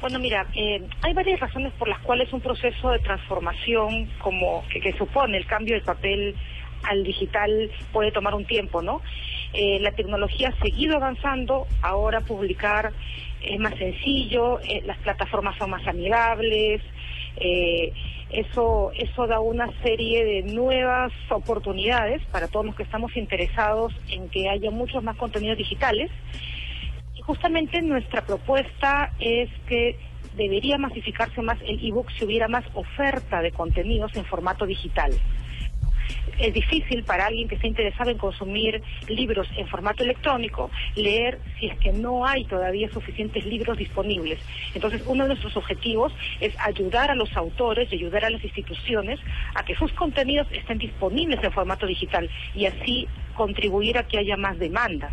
[0.00, 4.80] Bueno, mira, eh, hay varias razones por las cuales un proceso de transformación como que,
[4.80, 6.36] que supone el cambio del papel
[6.82, 9.00] al digital puede tomar un tiempo, ¿no?
[9.52, 12.92] Eh, la tecnología ha seguido avanzando, ahora publicar
[13.42, 16.82] es más sencillo, eh, las plataformas son más amigables,
[17.36, 17.92] eh,
[18.30, 24.28] eso, eso da una serie de nuevas oportunidades para todos los que estamos interesados en
[24.28, 26.10] que haya muchos más contenidos digitales.
[27.16, 29.96] Y justamente nuestra propuesta es que
[30.36, 35.12] debería masificarse más el ebook si hubiera más oferta de contenidos en formato digital
[36.38, 41.66] es difícil para alguien que esté interesado en consumir libros en formato electrónico leer si
[41.66, 44.38] es que no hay todavía suficientes libros disponibles.
[44.74, 49.20] Entonces, uno de nuestros objetivos es ayudar a los autores y ayudar a las instituciones
[49.54, 54.36] a que sus contenidos estén disponibles en formato digital y así contribuir a que haya
[54.36, 55.10] más demanda.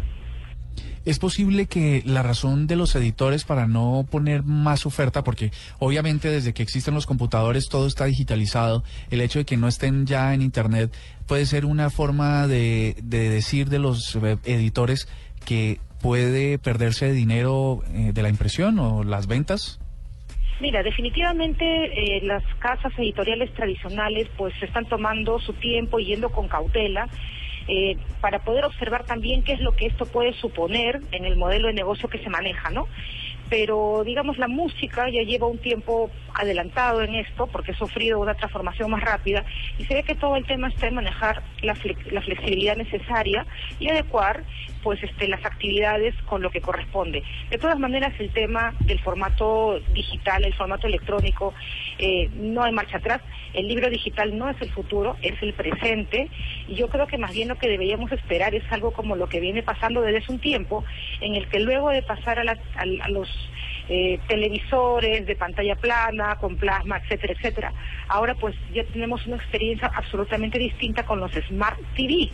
[1.08, 6.30] ¿Es posible que la razón de los editores para no poner más oferta, porque obviamente
[6.30, 10.34] desde que existen los computadores todo está digitalizado, el hecho de que no estén ya
[10.34, 10.94] en Internet
[11.26, 15.08] puede ser una forma de, de decir de los editores
[15.46, 19.80] que puede perderse dinero eh, de la impresión o las ventas?
[20.60, 27.08] Mira, definitivamente eh, las casas editoriales tradicionales pues están tomando su tiempo yendo con cautela
[27.68, 31.68] eh, para poder observar también qué es lo que esto puede suponer en el modelo
[31.68, 32.88] de negocio que se maneja, ¿no?
[33.50, 38.36] Pero, digamos, la música ya lleva un tiempo adelantado en esto porque ha sufrido una
[38.36, 39.46] transformación más rápida
[39.78, 43.46] y se ve que todo el tema está en manejar la, flex la flexibilidad necesaria
[43.80, 44.44] y adecuar
[44.88, 47.22] pues este las actividades con lo que corresponde.
[47.50, 51.54] De todas maneras el tema del formato digital, el formato electrónico,
[52.00, 53.20] eh, no hay marcha atrás.
[53.54, 56.30] El libro digital no es el futuro, es el presente
[56.70, 59.42] y yo creo que más bien lo que deberíamos esperar es algo como lo que
[59.42, 60.86] viene pasando desde hace un tiempo,
[61.20, 63.28] en el que luego de pasar a, los
[63.90, 67.74] eh, televisores de pantalla plana, con plasma, etcétera, etcétera.
[68.08, 72.30] Ahora pues ya tenemos una experiencia absolutamente distinta con los Smart TV.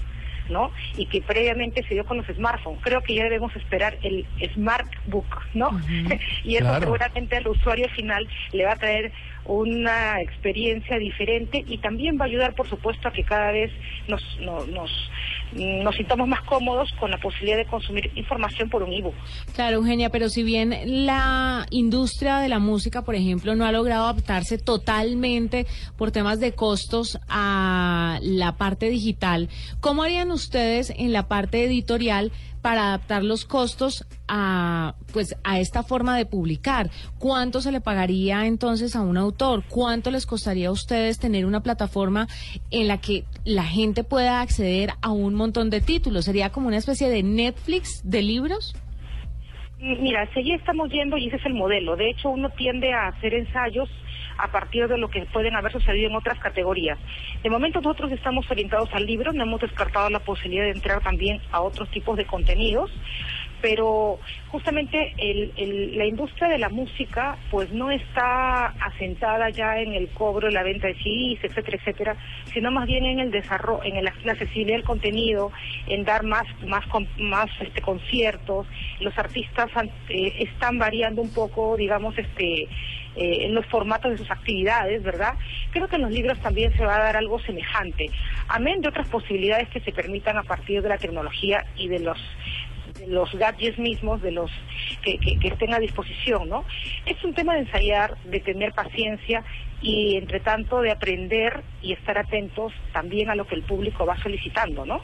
[0.49, 0.71] ¿No?
[0.97, 2.81] Y que previamente se dio con los smartphones.
[2.81, 5.69] Creo que ya debemos esperar el Smart Book, ¿no?
[5.69, 6.19] Uh -huh.
[6.43, 6.81] y eso claro.
[6.81, 9.11] seguramente al usuario final le va a traer
[9.45, 13.71] una experiencia diferente y también va a ayudar, por supuesto, a que cada vez
[14.07, 15.11] nos, nos, nos,
[15.55, 19.13] nos sintamos más cómodos con la posibilidad de consumir información por un ebook.
[19.55, 24.05] Claro, Eugenia, pero si bien la industria de la música, por ejemplo, no ha logrado
[24.05, 25.65] adaptarse totalmente
[25.97, 32.31] por temas de costos a la parte digital, ¿cómo harían ustedes en la parte editorial
[32.61, 36.89] para adaptar los costos a pues a esta forma de publicar.
[37.19, 39.63] ¿Cuánto se le pagaría entonces a un autor?
[39.69, 42.27] ¿Cuánto les costaría a ustedes tener una plataforma
[42.71, 46.25] en la que la gente pueda acceder a un montón de títulos?
[46.25, 48.75] ¿Sería como una especie de Netflix de libros?
[49.77, 51.95] Mira, seguí estamos yendo y ese es el modelo.
[51.95, 53.89] De hecho, uno tiende a hacer ensayos
[54.37, 56.97] a partir de lo que pueden haber sucedido en otras categorías.
[57.43, 61.39] De momento nosotros estamos orientados al libro, no hemos descartado la posibilidad de entrar también
[61.51, 62.91] a otros tipos de contenidos,
[63.63, 65.13] pero justamente
[65.95, 70.87] la industria de la música pues no está asentada ya en el cobro, la venta
[70.87, 72.17] de CDs, etcétera, etcétera,
[72.53, 75.53] sino más bien en el desarrollo, en el, la accesibilidad del contenido,
[75.87, 76.83] en dar más, más,
[77.17, 78.67] más este, conciertos.
[78.99, 79.69] Los artistas
[80.09, 82.63] eh, están variando un poco, digamos, este
[83.15, 85.35] eh, en los formatos de sus actividades, ¿verdad?
[85.71, 88.09] Creo que en los libros también se va a dar algo semejante,
[88.49, 92.17] amén de otras posibilidades que se permitan a partir de la tecnología y de los
[93.07, 94.51] los gadgets mismos, de los
[95.01, 96.65] que, que, estén a disposición, ¿no?
[97.05, 99.43] Es un tema de ensayar, de tener paciencia
[99.81, 104.17] y, entre tanto, de aprender y estar atentos también a lo que el público va
[104.21, 105.01] solicitando, ¿no?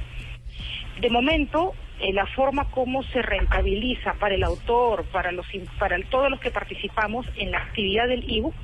[0.99, 5.45] De momento, eh, la forma como se rentabiliza para el autor, para los
[5.77, 8.55] para todos los que participamos en la actividad del ebook,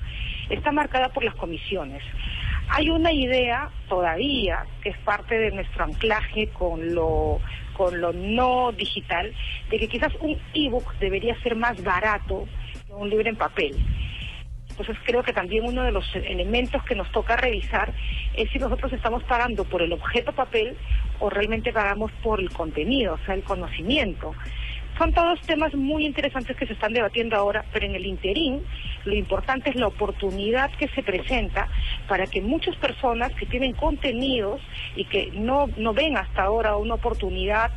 [0.49, 2.03] está marcada por las comisiones.
[2.69, 7.39] Hay una idea todavía que es parte de nuestro anclaje con lo
[7.77, 9.33] con lo no digital,
[9.69, 12.47] de que quizás un ebook debería ser más barato
[12.87, 13.75] que un libro en papel.
[14.69, 17.93] Entonces creo que también uno de los elementos que nos toca revisar
[18.35, 20.75] es si nosotros estamos pagando por el objeto papel
[21.19, 24.33] o realmente pagamos por el contenido, o sea, el conocimiento.
[24.97, 28.63] Son todos temas muy interesantes que se están debatiendo ahora, pero en el interín
[29.03, 31.67] lo importante es la oportunidad que se presenta
[32.07, 34.61] para que muchas personas que tienen contenidos
[34.95, 37.71] y que no, no ven hasta ahora una oportunidad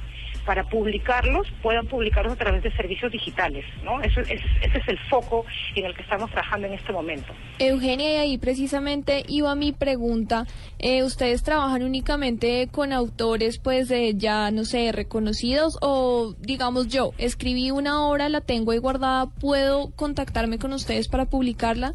[0.49, 4.01] para publicarlos, puedan publicarlos a través de servicios digitales, ¿no?
[4.01, 7.35] Eso es, ese es el foco en el que estamos trabajando en este momento.
[7.59, 10.47] Eugenia, y ahí precisamente iba mi pregunta.
[10.79, 15.77] Eh, ¿Ustedes trabajan únicamente con autores, pues, ya, no sé, reconocidos?
[15.83, 21.27] O, digamos, yo escribí una obra, la tengo ahí guardada, ¿puedo contactarme con ustedes para
[21.27, 21.93] publicarla?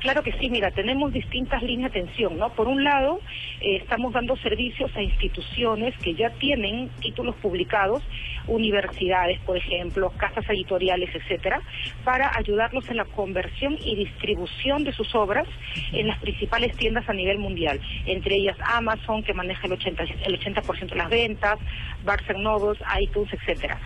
[0.00, 2.50] Claro que sí, mira, tenemos distintas líneas de atención, ¿no?
[2.50, 3.20] Por un lado,
[3.60, 8.02] eh, estamos dando servicios a instituciones que ya tienen títulos publicados,
[8.46, 11.62] universidades, por ejemplo, casas editoriales, etcétera,
[12.04, 15.46] para ayudarlos en la conversión y distribución de sus obras
[15.92, 20.34] en las principales tiendas a nivel mundial, entre ellas Amazon, que maneja el 80%, el
[20.34, 21.58] 80 de las ventas,
[22.04, 23.80] Barnes Nobles, iTunes, etcétera.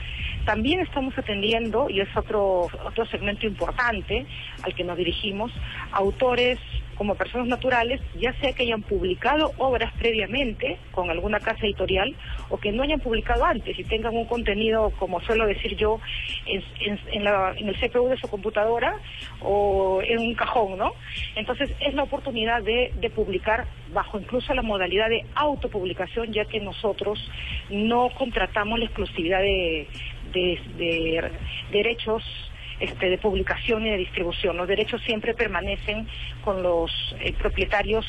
[0.44, 4.26] También estamos atendiendo, y es otro, otro segmento importante
[4.62, 5.52] al que nos dirigimos,
[5.92, 6.58] autores
[6.98, 12.14] como personas naturales, ya sea que hayan publicado obras previamente con alguna casa editorial
[12.50, 16.00] o que no hayan publicado antes y tengan un contenido, como suelo decir yo,
[16.46, 17.26] en,
[17.68, 18.96] el CPU de su computadora
[19.40, 20.92] o en un cajón, ¿no?
[21.36, 27.18] Entonces es la oportunidad de, publicar bajo incluso la modalidad de autopublicación, ya que nosotros
[27.70, 29.86] no contratamos la exclusividad de
[31.70, 32.24] derechos
[32.80, 34.56] este, de publicación y de distribución.
[34.56, 36.06] Los derechos siempre permanecen
[36.44, 38.06] con los eh, propietarios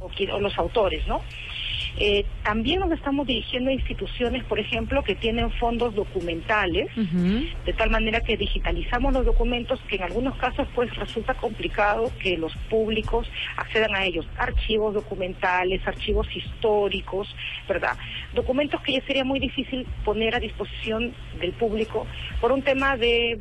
[0.00, 1.22] o, los autores, ¿no?
[1.96, 7.90] Eh, también nos estamos dirigiendo a instituciones, por ejemplo, que tienen fondos documentales, de tal
[7.90, 13.28] manera que digitalizamos los documentos que en algunos casos pues resulta complicado que los públicos
[13.56, 14.26] accedan a ellos.
[14.38, 17.34] Archivos documentales, archivos históricos,
[17.68, 17.96] ¿verdad?
[18.34, 22.06] Documentos que ya sería muy difícil poner a disposición del público
[22.40, 23.38] por un tema de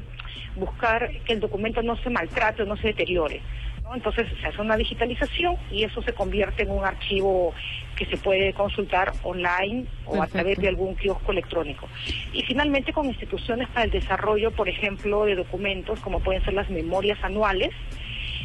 [0.56, 3.42] buscar que el documento no se maltrate o no se deteriore.
[3.84, 3.96] ¿no?
[3.96, 7.54] Entonces se hace una digitalización y eso se convierte en un archivo
[7.96, 11.88] que se puede consultar online o a través de algún kiosco electrónico.
[12.34, 16.70] Y finalmente con instituciones para el desarrollo, por ejemplo, de documentos como pueden ser las
[16.70, 17.72] memorias anuales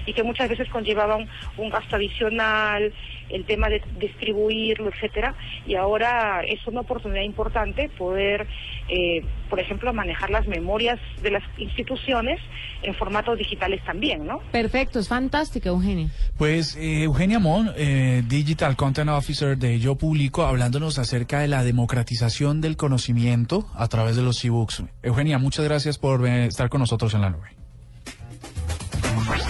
[0.07, 2.93] y que muchas veces conllevaban un gasto adicional,
[3.31, 5.35] el tema de distribuirlo, etcétera,
[5.67, 8.47] y ahora es una oportunidad importante poder,
[8.89, 12.41] eh, por ejemplo, manejar las memorias de las instituciones
[12.83, 14.41] en formatos digitales también, ¿no?
[14.53, 16.11] Perfecto, es fantástico, Eugenia.
[16.37, 21.65] Pues eh, Eugenia Mon, eh, Digital Content Officer de Yo Publico, hablándonos acerca de la
[21.65, 24.85] democratización del conocimiento a través de los ebooks.
[25.03, 27.54] Eugenia, muchas gracias por eh, estar con nosotros en la nube.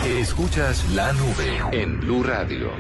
[0.06, 2.70] Escuchas la nube en Blue Radio.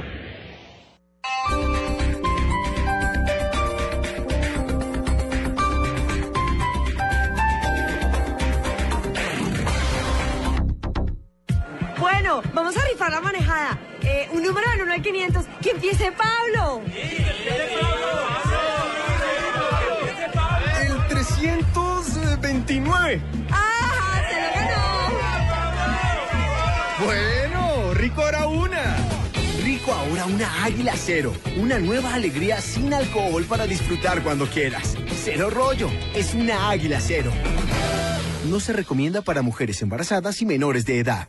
[11.98, 13.78] Bueno, vamos a rifar la manejada.
[14.02, 15.44] Eh, un número del 1 al 500.
[15.62, 16.82] ¡Que empiece Pablo!
[20.80, 23.20] El 329.
[28.14, 28.96] Rico ahora una.
[29.64, 31.32] Rico ahora una águila cero.
[31.56, 34.96] Una nueva alegría sin alcohol para disfrutar cuando quieras.
[35.24, 35.90] Cero rollo.
[36.14, 37.32] Es una águila cero.
[38.48, 41.28] No se recomienda para mujeres embarazadas y menores de edad.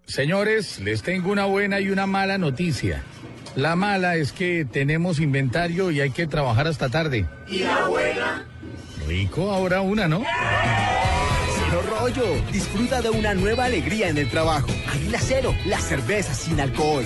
[0.11, 3.01] Señores, les tengo una buena y una mala noticia.
[3.55, 7.29] La mala es que tenemos inventario y hay que trabajar hasta tarde.
[7.47, 8.45] ¿Y la buena?
[9.07, 10.25] Rico, ahora una, ¿no?
[11.55, 12.25] Cero rollo.
[12.51, 14.67] Disfruta de una nueva alegría en el trabajo.
[14.93, 17.05] Águila cero, la cerveza sin alcohol.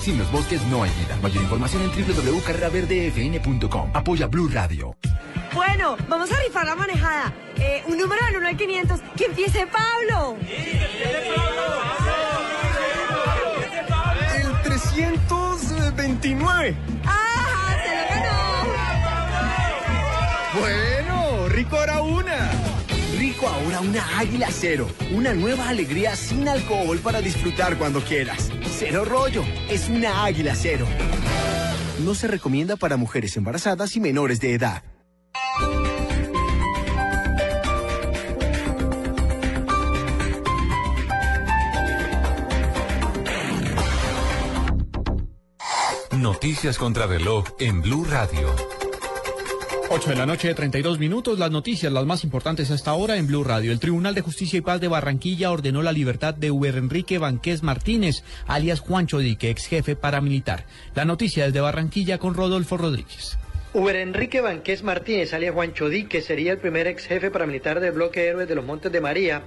[0.01, 1.15] Sin los bosques no hay vida.
[1.21, 3.91] Mayor información en www.carreraverdefn.com.
[3.93, 4.95] Apoya Blue Radio.
[5.53, 7.31] Bueno, vamos a rifar la manejada.
[7.57, 8.99] Eh, un número del 1 al 500.
[9.15, 10.37] ¡Que empiece Pablo!
[14.33, 16.75] El 329.
[17.05, 17.77] ¡Ah!
[17.83, 18.31] ¡Se lo ganó!
[20.59, 22.49] Bueno, rico ahora una.
[23.47, 24.87] Ahora una águila cero.
[25.13, 28.49] Una nueva alegría sin alcohol para disfrutar cuando quieras.
[28.77, 29.43] Cero rollo.
[29.69, 30.85] Es una águila cero.
[32.03, 34.83] No se recomienda para mujeres embarazadas y menores de edad.
[46.11, 48.80] Noticias contra reloj en Blue Radio.
[49.93, 51.37] 8 de la noche, 32 minutos.
[51.37, 53.73] Las noticias, las más importantes hasta ahora en Blue Radio.
[53.73, 57.61] El Tribunal de Justicia y Paz de Barranquilla ordenó la libertad de Uber Enrique Banqués
[57.61, 60.63] Martínez, alias Juancho Dique, ex jefe paramilitar.
[60.95, 63.37] La noticia desde Barranquilla con Rodolfo Rodríguez.
[63.73, 68.25] Uber Enrique Banqués Martínez, alias Juancho Dique, sería el primer ex jefe paramilitar del bloque
[68.25, 69.41] Héroes de los Montes de María,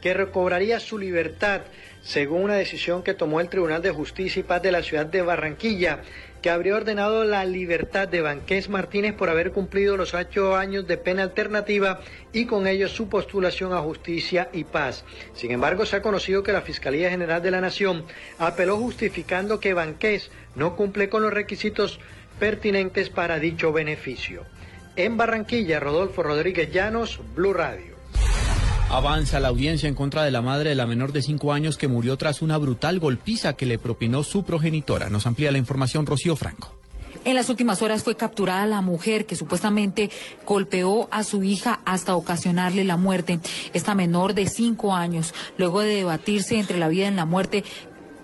[0.00, 1.60] que recobraría su libertad
[2.02, 5.20] según una decisión que tomó el Tribunal de Justicia y Paz de la ciudad de
[5.20, 6.00] Barranquilla,
[6.40, 10.96] que habría ordenado la libertad de Banqués Martínez por haber cumplido los ocho años de
[10.96, 12.00] pena alternativa
[12.32, 15.04] y con ello su postulación a justicia y paz.
[15.34, 18.04] Sin embargo, se ha conocido que la Fiscalía General de la Nación
[18.38, 22.00] apeló justificando que Banqués no cumple con los requisitos
[22.38, 24.44] pertinentes para dicho beneficio.
[24.96, 27.89] En Barranquilla, Rodolfo Rodríguez Llanos, Blue Radio.
[28.90, 31.86] Avanza la audiencia en contra de la madre de la menor de 5 años que
[31.86, 35.08] murió tras una brutal golpiza que le propinó su progenitora.
[35.08, 36.74] Nos amplía la información Rocío Franco.
[37.24, 40.10] En las últimas horas fue capturada la mujer que supuestamente
[40.44, 43.38] golpeó a su hija hasta ocasionarle la muerte.
[43.74, 47.62] Esta menor de 5 años, luego de debatirse entre la vida y la muerte,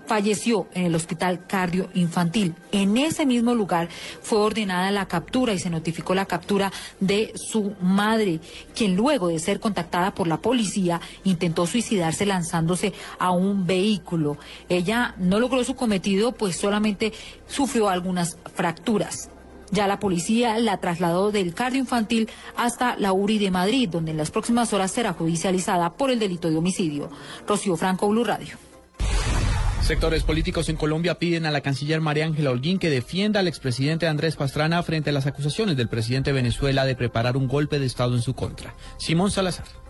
[0.07, 2.55] falleció en el hospital cardio infantil.
[2.73, 3.89] En ese mismo lugar
[4.23, 8.41] fue ordenada la captura y se notificó la captura de su madre,
[8.75, 14.39] quien luego de ser contactada por la policía intentó suicidarse lanzándose a un vehículo.
[14.69, 17.13] Ella no logró su cometido, pues solamente
[17.47, 19.31] sufrió algunas fracturas.
[19.73, 24.17] Ya la policía la trasladó del cardio infantil hasta la URI de Madrid, donde en
[24.17, 27.11] las próximas horas será judicializada por el delito de homicidio.
[27.47, 28.66] Rocío Franco, Blue Radio.
[29.83, 34.09] Sectores políticos en Colombia piden a la canciller María Ángela Holguín que defienda al expresidente
[34.09, 37.87] Andrés Pastrana frente a las acusaciones del presidente de Venezuela de preparar un golpe de
[37.87, 38.75] Estado en su contra.
[38.99, 39.86] Simón Salazar.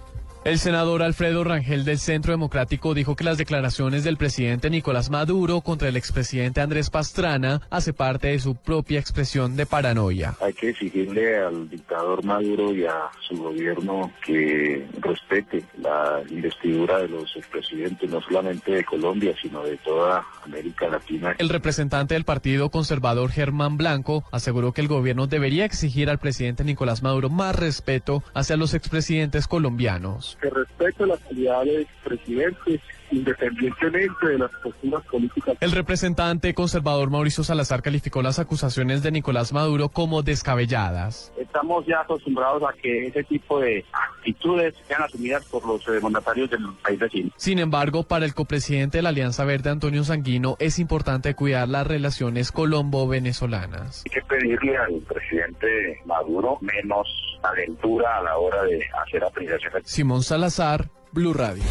[0.47, 5.61] El senador Alfredo Rangel del Centro Democrático dijo que las declaraciones del presidente Nicolás Maduro
[5.61, 10.37] contra el expresidente Andrés Pastrana hace parte de su propia expresión de paranoia.
[10.41, 17.09] Hay que exigirle al dictador Maduro y a su gobierno que respete la investidura de
[17.09, 21.35] los expresidentes, no solamente de Colombia, sino de toda América Latina.
[21.39, 26.63] El representante del Partido Conservador Germán Blanco aseguró que el gobierno debería exigir al presidente
[26.63, 34.27] Nicolás Maduro más respeto hacia los expresidentes colombianos que respete la calidad de presidente independientemente
[34.27, 35.57] de las posturas políticas.
[35.61, 41.33] El representante conservador Mauricio Salazar calificó las acusaciones de Nicolás Maduro como descabelladas.
[41.39, 46.51] Estamos ya acostumbrados a que ese tipo de actitudes sean asumidas por los eh, mandatarios
[46.51, 47.31] del país vecino.
[47.37, 51.87] Sin embargo, para el copresidente de la Alianza Verde, Antonio Sanguino, es importante cuidar las
[51.87, 54.05] relaciones colombo-venezolanas.
[54.07, 57.07] Hay que pedirle al presidente Maduro menos
[57.43, 59.83] aventura a la hora de hacer apreciaciones.
[59.85, 61.63] Simón Salazar, Blue Radio.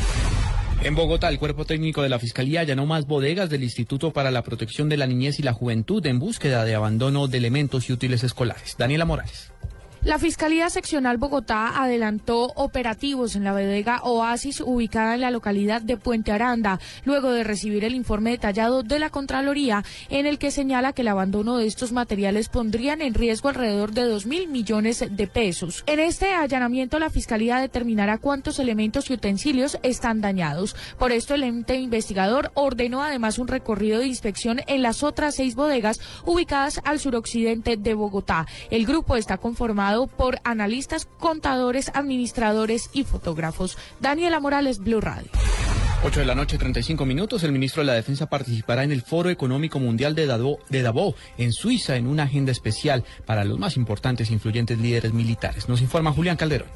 [0.84, 4.44] En Bogotá, el cuerpo técnico de la Fiscalía allanó más bodegas del Instituto para la
[4.44, 8.24] Protección de la Niñez y la Juventud en búsqueda de abandono de elementos y útiles
[8.24, 8.76] escolares.
[8.78, 9.52] Daniela Morales.
[10.06, 15.98] La Fiscalía Seccional Bogotá adelantó operativos en la bodega Oasis ubicada en la localidad de
[15.98, 20.94] Puente Aranda, luego de recibir el informe detallado de la Contraloría en el que señala
[20.94, 25.26] que el abandono de estos materiales pondrían en riesgo alrededor de dos mil millones de
[25.26, 25.84] pesos.
[25.88, 30.76] En este allanamiento la Fiscalía determinará cuántos elementos y utensilios están dañados.
[31.00, 35.56] Por esto el ente investigador ordenó además un recorrido de inspección en las otras seis
[35.56, 38.46] bodegas ubicadas al suroccidente de Bogotá.
[38.70, 43.78] El grupo está conformado por analistas, contadores, administradores y fotógrafos.
[44.00, 45.32] Daniela Morales, Blue Radio.
[46.04, 47.44] 8 de la noche, 35 minutos.
[47.44, 51.16] El ministro de la Defensa participará en el Foro Económico Mundial de Davos, de Davos,
[51.38, 55.68] en Suiza, en una agenda especial para los más importantes e influyentes líderes militares.
[55.68, 56.68] Nos informa Julián Calderón.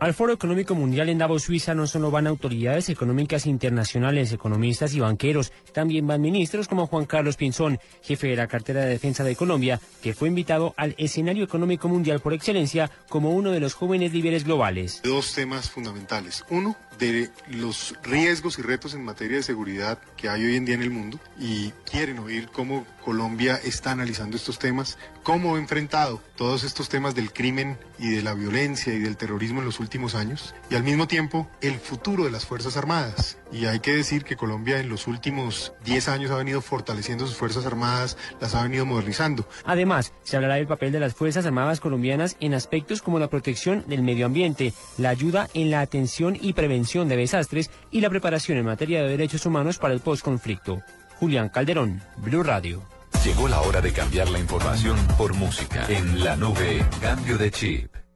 [0.00, 5.00] Al Foro Económico Mundial en Davos, Suiza, no solo van autoridades económicas internacionales, economistas y
[5.00, 9.34] banqueros, también van ministros como Juan Carlos Pinzón, jefe de la cartera de defensa de
[9.34, 14.12] Colombia, que fue invitado al escenario económico mundial por excelencia como uno de los jóvenes
[14.12, 15.00] líderes globales.
[15.02, 16.44] Dos temas fundamentales.
[16.48, 20.74] Uno, de los riesgos y retos en materia de seguridad que hay hoy en día
[20.74, 26.22] en el mundo y quieren oír cómo Colombia está analizando estos temas, cómo ha enfrentado
[26.36, 30.14] todos estos temas del crimen y de la violencia y del terrorismo en los últimos
[30.14, 33.38] años y al mismo tiempo el futuro de las Fuerzas Armadas.
[33.50, 37.36] Y hay que decir que Colombia en los últimos 10 años ha venido fortaleciendo sus
[37.36, 39.48] Fuerzas Armadas, las ha venido modernizando.
[39.64, 43.84] Además, se hablará del papel de las Fuerzas Armadas colombianas en aspectos como la protección
[43.86, 48.58] del medio ambiente, la ayuda en la atención y prevención de desastres y la preparación
[48.58, 50.82] en materia de derechos humanos para el postconflicto.
[51.18, 52.82] Julián Calderón, Blue Radio.
[53.24, 55.86] Llegó la hora de cambiar la información por música.
[55.88, 58.07] En la nube, cambio de chip.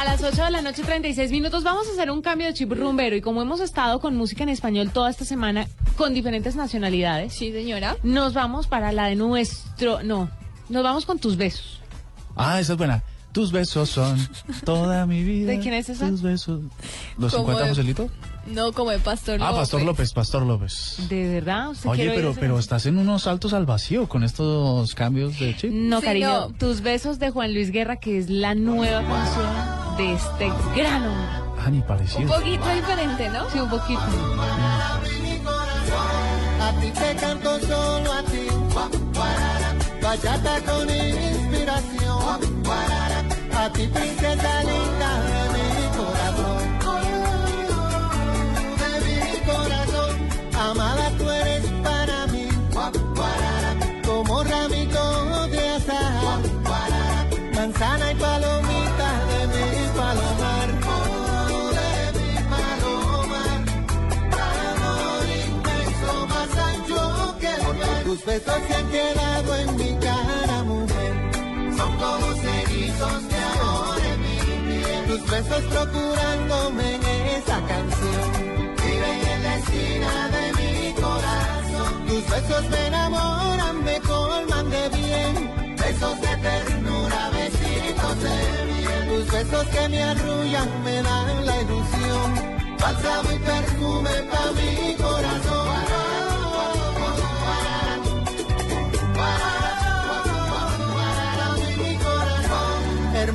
[0.00, 2.72] A las 8 de la noche, 36 minutos, vamos a hacer un cambio de chip
[2.72, 3.16] rumbero.
[3.16, 7.34] Y como hemos estado con música en español toda esta semana, con diferentes nacionalidades.
[7.34, 7.96] Sí, señora.
[8.02, 10.02] Nos vamos para la de nuestro.
[10.02, 10.30] No,
[10.70, 11.80] nos vamos con tus besos.
[12.34, 13.02] Ah, esa es buena.
[13.32, 14.18] Tus besos son
[14.64, 15.52] toda mi vida.
[15.52, 16.08] ¿De quién es esa?
[16.08, 16.62] Tus besos.
[17.18, 18.08] ¿Los ¿Cómo 50 de- Joselito?
[18.46, 19.58] No, como de Pastor Ah, López.
[19.60, 20.96] Pastor López, Pastor López.
[21.08, 21.70] ¿De verdad?
[21.70, 25.70] ¿Usted Oye, pero, pero estás en unos saltos al vacío con estos cambios de chip.
[25.72, 26.48] No, Sí, cariño, no.
[26.50, 31.50] tus besos de Juan Luis Guerra, que es la nueva canción de este gran hombre.
[31.62, 32.28] Ah, ni Un parecido.
[32.34, 33.50] poquito diferente, ¿no?
[33.50, 34.00] Sí, un poquito.
[36.60, 38.46] A ti te canto solo a ti.
[40.02, 42.40] Bachata con inspiración.
[43.54, 44.99] A ti princesa linda
[68.30, 71.14] besos se han quedado en mi cara, mujer.
[71.76, 75.02] Son como cerizos de amor en mi piel.
[75.08, 78.28] Tus besos procurándome en esa canción.
[78.82, 80.72] Viven en la esquina de mi
[81.04, 81.92] corazón.
[82.08, 85.34] Tus besos me enamoran, me colman de bien.
[85.82, 88.36] Besos de ternura, besitos de
[88.70, 89.02] miel.
[89.10, 92.28] Tus besos que me arrullan, me dan la ilusión.
[92.80, 95.59] Bálsamo y perfume pa' mi corazón.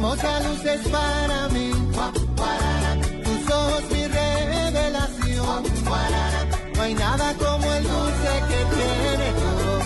[0.06, 1.72] Hermosa luz es para mí.
[3.24, 5.64] Tus ojos mi revelación.
[6.76, 9.86] No hay nada como el dulce que tiene tu voz.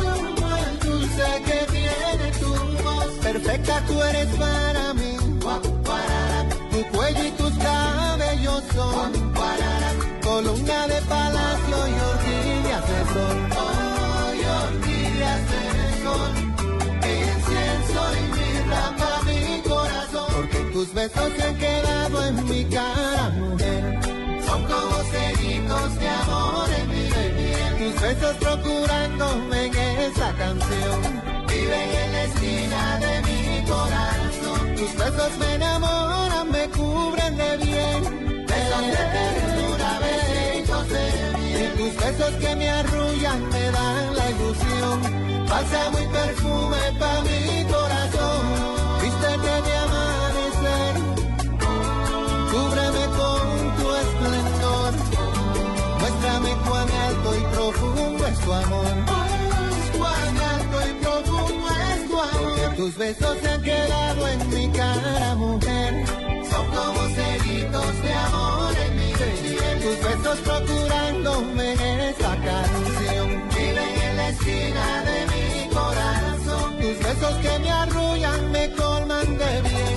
[0.00, 2.50] Como el dulce que tiene tu
[2.82, 3.10] voz.
[3.22, 5.16] Perfecta tú eres para mí.
[6.70, 9.32] Tu cuello y tus cabellos son
[10.22, 13.36] columna de palacio y orquídeas de sol.
[13.60, 16.51] Oh, y orquídeas de sol.
[20.82, 24.00] Tus besos se han quedado en mi cara, mujer.
[24.44, 27.72] Son como ceritos de amor en mi piel.
[27.78, 29.76] Tus besos procurándome en
[30.10, 30.98] esa canción.
[31.46, 34.74] Viven en la esquina de mi corazón.
[34.76, 38.46] Tus besos me enamoran, me cubren de bien.
[38.50, 41.04] Besos de ternura, besitos de.
[41.60, 45.46] Y tus besos que me arrullan me dan la ilusión.
[45.48, 48.01] Bálsamo y perfume pa' mi corazón.
[58.54, 59.22] Amor.
[62.82, 66.04] Tus besos se han quedado en mi cara, mujer.
[66.50, 69.80] Son como ceritos de amor en mi piel.
[69.82, 71.74] Tus besos procurándome
[72.10, 73.48] esa canción.
[73.50, 76.76] Viven en la esquina de mi corazón.
[76.80, 79.91] Tus besos que me arrullan, me colman de bien.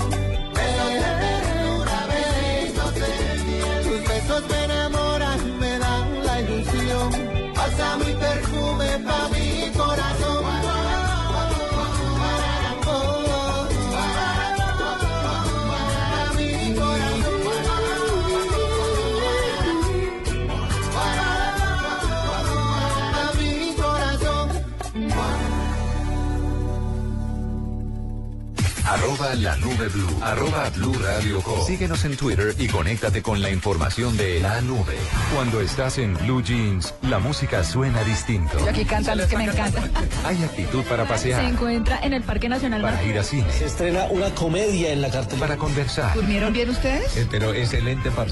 [29.36, 30.20] La nube blue.
[30.22, 31.66] Arroba blue radio com.
[31.66, 34.96] Síguenos en Twitter y conéctate con la información de la nube.
[35.34, 38.58] Cuando estás en Blue Jeans, la música suena distinto.
[38.60, 39.92] Yo aquí cantan los que me encantan.
[40.26, 43.66] Hay actitud para Se pasear, encuentra en el Parque Nacional para ir a cine, Se
[43.66, 45.48] estrena una comedia en la cartelera.
[45.48, 47.16] para conversar, ¿Durmieron bien ustedes?
[47.18, 48.32] Eh, pero excelente para,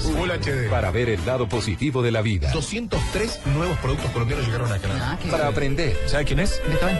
[0.70, 5.18] para ver el lado positivo de la vida, 203 nuevos productos colombianos llegaron a Canadá.
[5.30, 6.60] para aprender, ¿Sabe quién es?
[6.68, 6.98] Beethoven.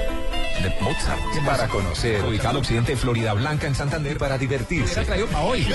[0.63, 1.21] De Mozart.
[1.45, 4.17] para conocer, Ubicado occidente de Florida Blanca en Santander.
[4.19, 5.05] para divertirse.
[5.43, 5.67] hoy.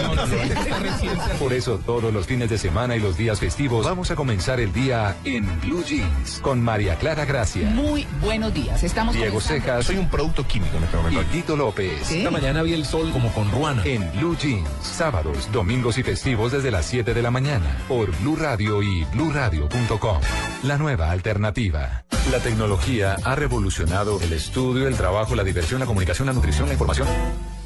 [1.39, 4.71] Por eso todos los fines de semana y los días festivos vamos a comenzar el
[4.73, 8.83] día en Blue Jeans con María Clara Gracia, Muy buenos días.
[8.83, 9.61] Estamos Diego comenzando.
[9.63, 11.21] Cejas Soy un producto químico en este momento.
[11.21, 12.09] y Tito López.
[12.11, 13.83] Esta mañana vi el sol como con Ruana.
[13.85, 18.35] En Blue Jeans, sábados, domingos y festivos desde las 7 de la mañana por Blue
[18.35, 20.19] Radio y bluradio.com.
[20.63, 22.03] La nueva alternativa.
[22.31, 26.73] La tecnología ha revolucionado el estudio, el trabajo, la diversión, la comunicación, la nutrición, la
[26.73, 27.07] información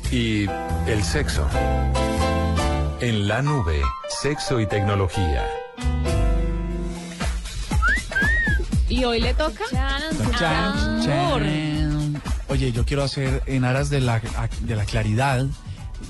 [0.09, 0.45] y
[0.87, 1.45] el sexo.
[3.01, 5.45] En la nube, sexo y tecnología.
[8.87, 10.35] Y hoy le toca Chan, amor.
[11.03, 12.21] chan.
[12.47, 14.21] Oye, yo quiero hacer en aras de la,
[14.61, 15.45] de la claridad.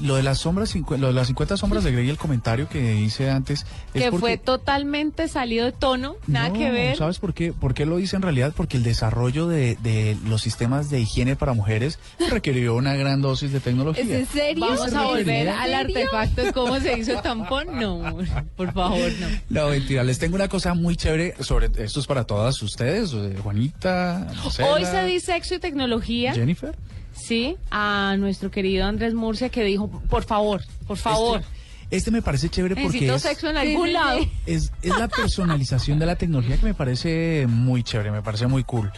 [0.02, 3.30] Lo de las sombras, lo de las 50 sombras de Grey, el comentario que hice
[3.30, 3.66] antes.
[3.94, 6.98] es Que porque- fue totalmente salido de tono, nada No, que ver.
[6.98, 7.54] ¿Sabes por qué?
[7.54, 8.54] ¿Por qué lo hice en realidad?
[8.56, 13.52] Porque el desarrollo de, de los sistemas de higiene para mujeres requirió una gran dosis
[13.52, 14.04] de tecnología.
[14.04, 14.66] ¿Es en serio?
[14.66, 17.68] Vamos a ¿En volver al artefacto de cómo se hizo el tampón.
[17.80, 18.18] No,
[18.56, 19.28] por favor, no.
[19.50, 23.38] No, mentira, les tengo una cosa muy chévere sobre esto es para todas ustedes, eh,
[23.42, 26.34] Juanita, Marcela, Hoy se di sexo y tecnología.
[26.34, 26.76] Jennifer.
[27.14, 31.42] Sí, a nuestro querido Andrés Murcia que dijo, por favor, por favor.
[31.42, 34.20] Este, este me parece chévere porque Necesito es, sexo en algún sí, lado.
[34.20, 34.32] sí.
[34.46, 38.64] es, es la personalización de la tecnología que me parece muy chévere, me parece muy
[38.64, 38.92] cool.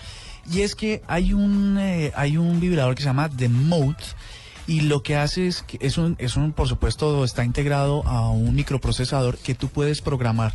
[0.52, 3.96] Y es que hay un, eh, hay un vibrador que se llama The Mode
[4.68, 8.30] y lo que hace es que es un, es un, por supuesto, está integrado a
[8.30, 10.54] un microprocesador que tú puedes programar.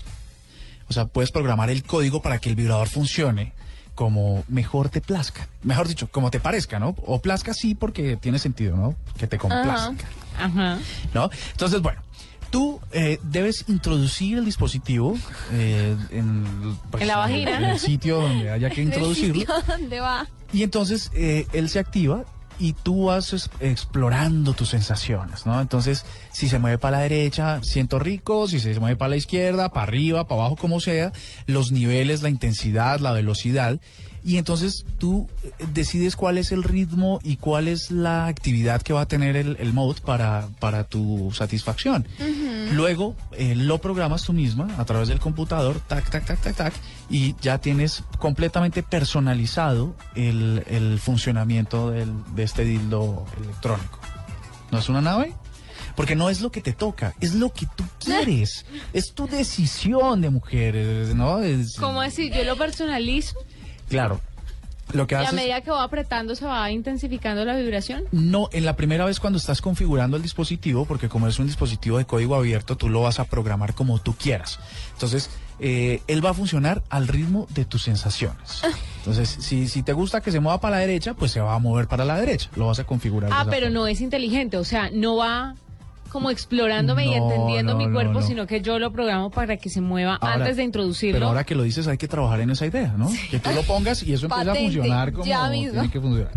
[0.89, 3.53] O sea, puedes programar el código para que el vibrador funcione
[4.01, 5.47] como mejor te plazca.
[5.63, 6.97] Mejor dicho, como te parezca, ¿no?
[7.05, 8.97] O plazca sí porque tiene sentido, ¿no?
[9.19, 10.09] Que te complazca.
[10.39, 10.79] Ajá.
[11.13, 11.29] ¿no?
[11.51, 12.01] Entonces, bueno,
[12.49, 15.19] tú eh, debes introducir el dispositivo
[15.53, 17.59] eh, en, pues, En la vagina.
[17.59, 19.45] en el sitio donde haya que ¿En el introducirlo.
[19.67, 20.27] ¿Dónde va?
[20.51, 22.25] Y entonces eh, él se activa
[22.61, 25.61] y tú vas explorando tus sensaciones, ¿no?
[25.61, 29.71] Entonces, si se mueve para la derecha, siento rico, si se mueve para la izquierda,
[29.71, 31.11] para arriba, para abajo, como sea,
[31.47, 33.81] los niveles, la intensidad, la velocidad.
[34.23, 38.93] Y entonces tú eh, decides cuál es el ritmo y cuál es la actividad que
[38.93, 42.07] va a tener el, el mode para, para tu satisfacción.
[42.73, 46.75] Luego eh, lo programas tú misma a través del computador, tac, tac, tac, tac, tac,
[47.09, 53.99] y ya tienes completamente personalizado el, el funcionamiento del- de este dildo electrónico.
[54.71, 55.33] ¿No es una nave?
[55.97, 58.65] Porque no es lo que te toca, es lo que tú quieres.
[58.93, 60.75] es tu decisión de mujer,
[61.17, 61.41] ¿no?
[61.41, 62.31] Es- ¿Cómo así?
[62.31, 63.35] Yo lo personalizo
[63.91, 64.21] Claro.
[64.93, 68.05] Lo que y a medida que va apretando se va intensificando la vibración.
[68.13, 71.99] No, en la primera vez cuando estás configurando el dispositivo, porque como es un dispositivo
[71.99, 74.59] de código abierto, tú lo vas a programar como tú quieras.
[74.95, 75.31] Entonces,
[75.61, 78.63] eh, él va a funcionar al ritmo de tus sensaciones.
[78.99, 81.59] Entonces, si, si te gusta que se mueva para la derecha, pues se va a
[81.59, 82.51] mover para la derecha.
[82.57, 83.31] Lo vas a configurar.
[83.33, 83.81] Ah, pero forma.
[83.81, 85.55] no es inteligente, o sea, no va
[86.11, 88.23] como explorándome y entendiendo no, mi cuerpo, no.
[88.23, 91.17] sino que yo lo programo para que se mueva Ahora- antes de introducirlo.
[91.17, 93.11] Pero ahora que lo dices, hay que trabajar en esa idea, ¿no?
[93.31, 95.73] Que tú lo pongas y eso empieza a funcionar como ya mismo.
[95.73, 96.33] tiene que funcionar.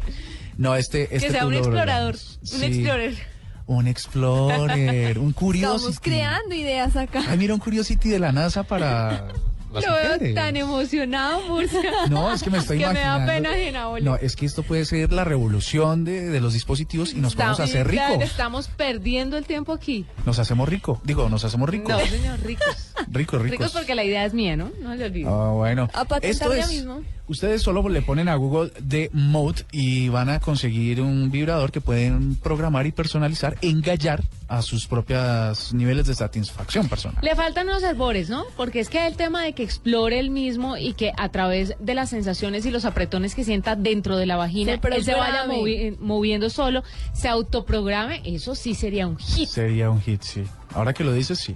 [0.58, 2.16] No, este, este que sea un lo explorador,
[2.54, 3.34] un explorer.
[3.66, 5.76] Un explorer, un curioso.
[5.76, 7.24] Estamos creando ideas acá.
[7.28, 9.30] Ay, mira un Curiosity de la NASA para
[9.74, 10.36] las Lo veo mujeres.
[10.36, 11.82] tan emocionado, Murcia.
[12.10, 13.26] No, es que me estoy que me imaginando.
[13.28, 14.04] da pena ajena, Oli.
[14.04, 17.60] No, es que esto puede ser la revolución de, de los dispositivos y nos podemos
[17.60, 18.22] hacer ricos.
[18.22, 20.06] Estamos perdiendo el tiempo aquí.
[20.26, 21.00] Nos hacemos ricos.
[21.04, 21.90] Digo, nos hacemos ricos.
[21.90, 22.66] No, señor, ricos.
[23.12, 23.60] Ricos, ricos.
[23.60, 24.72] Ricos porque la idea es mía, ¿no?
[24.82, 25.28] No le olvides.
[25.30, 25.90] Ah, bueno.
[25.94, 27.02] A patentar Esto es, mismo.
[27.28, 31.82] Ustedes solo le ponen a Google de Mode y van a conseguir un vibrador que
[31.82, 37.18] pueden programar y personalizar, engallar a sus propios niveles de satisfacción personal.
[37.24, 38.44] Le faltan unos albores, ¿no?
[38.56, 41.94] Porque es que el tema de que explore el mismo y que a través de
[41.96, 45.46] las sensaciones y los apretones que sienta dentro de la vagina, Se él se vaya
[45.46, 49.48] movi- moviendo solo, se autoprograme, eso sí sería un hit.
[49.50, 50.44] Sería un hit, sí.
[50.76, 51.56] Ahora que lo dices, sí.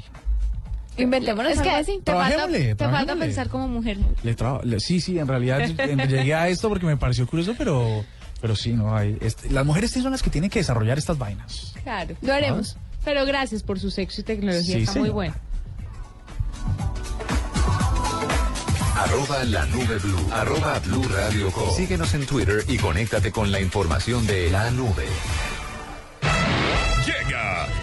[0.98, 2.02] Inventémonos Es algo que así.
[2.04, 3.98] te falta, Trabajémosle, te falta pensar como mujer.
[4.24, 5.60] Le traba- le- sí, sí, en realidad
[6.08, 8.04] llegué a esto porque me pareció curioso, pero,
[8.42, 9.18] pero sí, no hay.
[9.22, 11.74] este- las mujeres sí son las que tienen que desarrollar estas vainas.
[11.84, 12.16] Claro.
[12.22, 12.78] Lo haremos.
[13.06, 15.34] Pero gracias por su sexo y tecnología, Sí, está muy bueno.
[18.96, 20.28] Arroba la nube blue.
[20.34, 21.70] Arroba blue radio com.
[21.76, 25.06] Síguenos en Twitter y conéctate con la información de la nube.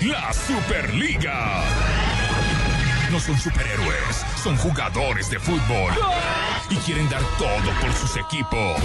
[0.03, 1.63] la Superliga.
[3.11, 5.93] No son superhéroes, son jugadores de fútbol.
[6.71, 8.79] Y quieren dar todo por sus equipos.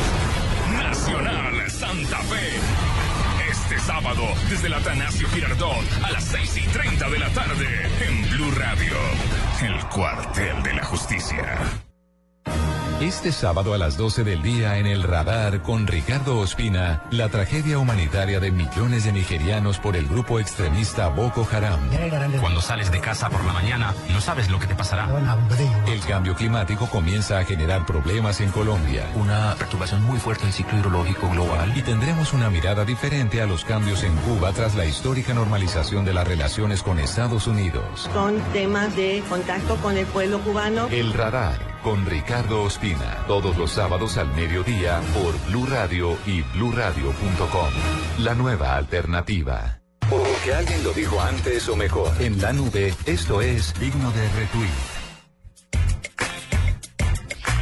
[0.72, 2.60] Nacional Santa Fe.
[3.50, 8.30] Este sábado, desde el Atanasio Girardot, a las 6 y 30 de la tarde, en
[8.30, 8.94] Blue Radio.
[9.62, 11.89] El cuartel de la justicia.
[13.02, 17.80] Este sábado a las 12 del día en el radar con Ricardo Ospina, la tragedia
[17.80, 21.80] humanitaria de millones de nigerianos por el grupo extremista Boko Haram.
[22.42, 25.08] Cuando sales de casa por la mañana, no sabes lo que te pasará.
[25.88, 29.06] El cambio climático comienza a generar problemas en Colombia.
[29.16, 31.72] Una perturbación muy fuerte del ciclo hidrológico global.
[31.78, 36.14] Y tendremos una mirada diferente a los cambios en Cuba tras la histórica normalización de
[36.14, 38.10] las relaciones con Estados Unidos.
[38.14, 40.90] Son temas de contacto con el pueblo cubano.
[40.90, 43.24] El radar con Ricardo Ospina.
[43.28, 47.70] Todos los sábados al mediodía por Blue Radio y bluradio.com.
[48.20, 49.82] La nueva alternativa.
[50.10, 52.12] Porque alguien lo dijo antes o mejor.
[52.20, 55.00] En la nube, esto es digno de retweet.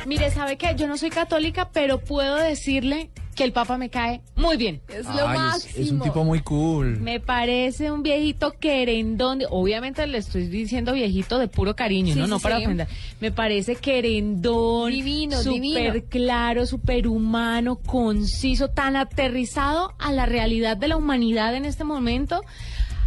[0.05, 0.73] Mire, ¿sabe qué?
[0.75, 4.81] Yo no soy católica, pero puedo decirle que el Papa me cae muy bien.
[4.89, 5.85] Es lo Ay, máximo.
[5.85, 6.99] es un tipo muy cool.
[6.99, 9.41] Me parece un viejito querendón.
[9.51, 12.25] Obviamente le estoy diciendo viejito de puro cariño, Sí, ¿no?
[12.25, 12.63] sí, no para sí.
[12.65, 12.87] ofender.
[13.21, 14.91] Me parece querendón.
[14.91, 16.05] Divino, súper divino.
[16.09, 22.41] claro, súper humano, conciso, tan aterrizado a la realidad de la humanidad en este momento.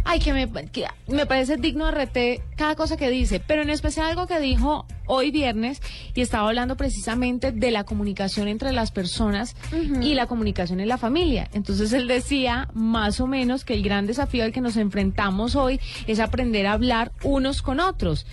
[0.03, 3.69] Ay, que me, que me parece digno de RT cada cosa que dice, pero en
[3.69, 5.81] especial algo que dijo hoy viernes
[6.13, 9.55] y estaba hablando precisamente de la comunicación entre las personas
[10.01, 11.49] y la comunicación en la familia.
[11.53, 15.79] Entonces él decía más o menos que el gran desafío al que nos enfrentamos hoy
[16.07, 18.25] es aprender a hablar unos con otros.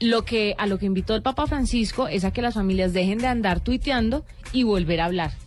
[0.00, 3.18] Lo que a lo que invitó el Papa Francisco es a que las familias dejen
[3.18, 5.43] de andar tuiteando y volver a hablar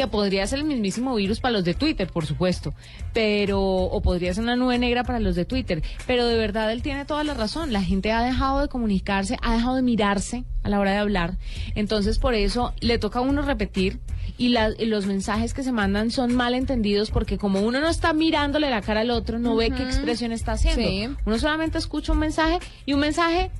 [0.00, 2.74] que podría ser el mismísimo virus para los de Twitter, por supuesto,
[3.12, 6.82] pero o podría ser una nube negra para los de Twitter, pero de verdad él
[6.82, 10.68] tiene toda la razón, la gente ha dejado de comunicarse, ha dejado de mirarse a
[10.68, 11.36] la hora de hablar,
[11.74, 13.98] entonces por eso le toca a uno repetir
[14.38, 17.88] y, la- y los mensajes que se mandan son mal entendidos porque como uno no
[17.88, 20.82] está mirándole la cara al otro, no ve qué expresión está haciendo.
[20.88, 21.08] Sí.
[21.26, 23.50] Uno solamente escucha un mensaje y un mensaje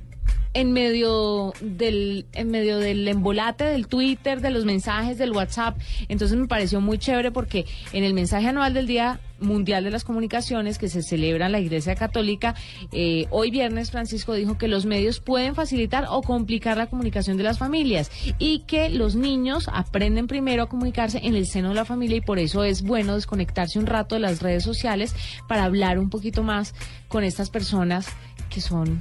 [0.53, 5.77] en medio del en medio del embolate del Twitter, de los mensajes del WhatsApp.
[6.09, 10.03] Entonces me pareció muy chévere porque en el mensaje anual del Día Mundial de las
[10.03, 12.53] Comunicaciones que se celebra en la Iglesia Católica,
[12.91, 17.43] eh, hoy viernes Francisco dijo que los medios pueden facilitar o complicar la comunicación de
[17.43, 21.85] las familias y que los niños aprenden primero a comunicarse en el seno de la
[21.85, 25.15] familia y por eso es bueno desconectarse un rato de las redes sociales
[25.47, 26.75] para hablar un poquito más
[27.07, 28.07] con estas personas
[28.49, 28.99] que son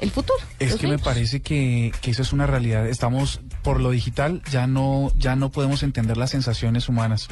[0.00, 0.38] el futuro.
[0.58, 2.86] Es que me parece que, que eso es una realidad.
[2.86, 7.28] Estamos por lo digital, ya no, ya no podemos entender las sensaciones humanas.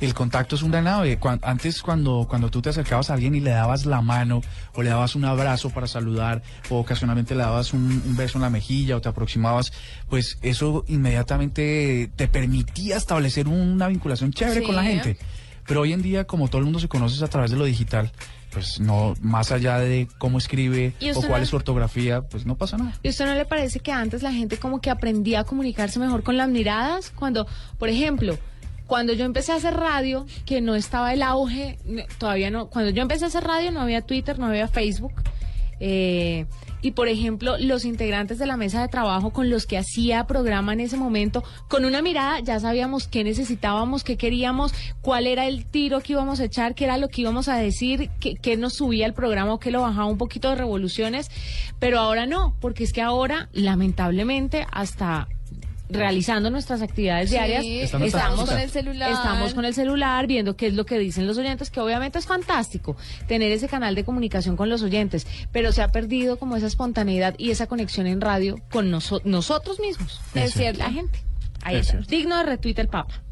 [0.00, 1.18] El contacto es una nave.
[1.18, 4.40] Cuan- antes cuando, cuando tú te acercabas a alguien y le dabas la mano
[4.74, 8.42] o le dabas un abrazo para saludar o ocasionalmente le dabas un, un beso en
[8.42, 9.72] la mejilla o te aproximabas,
[10.08, 15.18] pues eso inmediatamente te permitía establecer una vinculación chévere con la gente.
[15.66, 18.12] Pero hoy en día, como todo el mundo se conoce a través de lo digital,
[18.52, 22.46] pues no, más allá de cómo escribe ¿Y o cuál no- es su ortografía, pues
[22.46, 22.92] no pasa nada.
[23.02, 26.22] ¿Y usted no le parece que antes la gente como que aprendía a comunicarse mejor
[26.22, 27.10] con las miradas?
[27.10, 27.46] Cuando,
[27.78, 28.38] por ejemplo,
[28.86, 31.78] cuando yo empecé a hacer radio, que no estaba el auge,
[32.18, 35.12] todavía no, cuando yo empecé a hacer radio no había Twitter, no había Facebook.
[35.80, 36.46] eh,
[36.86, 40.72] y por ejemplo, los integrantes de la mesa de trabajo con los que hacía programa
[40.72, 45.66] en ese momento, con una mirada ya sabíamos qué necesitábamos, qué queríamos, cuál era el
[45.66, 48.74] tiro que íbamos a echar, qué era lo que íbamos a decir, qué, qué nos
[48.74, 51.28] subía el programa o qué lo bajaba un poquito de revoluciones,
[51.80, 55.26] pero ahora no, porque es que ahora, lamentablemente, hasta
[55.88, 59.12] realizando nuestras actividades Sí, diarias, estamos estamos con el celular.
[59.12, 62.26] estamos con el celular viendo qué es lo que dicen los oyentes, que obviamente es
[62.26, 62.96] fantástico
[63.28, 67.34] tener ese canal de comunicación con los oyentes, pero se ha perdido como esa espontaneidad
[67.38, 70.80] y esa conexión en radio con noso- nosotros mismos, Es cierto.
[70.80, 71.20] la gente.
[71.62, 71.92] Ahí Es está.
[71.92, 72.10] cierto.
[72.10, 73.22] Digno de retweet el Papa.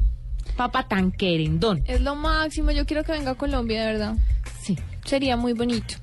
[0.55, 1.83] Papa tan querendón.
[1.85, 2.71] Es lo máximo.
[2.71, 4.15] Yo quiero que venga a Colombia, de verdad.
[4.61, 4.77] Sí.
[5.03, 5.95] Sería muy bonito.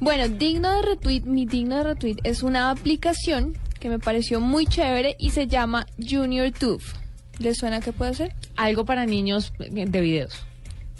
[0.00, 4.66] Bueno, digno de retweet, mi digno de retweet es una aplicación que me pareció muy
[4.66, 6.84] chévere y se llama Junior Tube.
[7.38, 8.34] ¿Les suena qué puede ser?
[8.56, 10.44] Algo para niños de videos.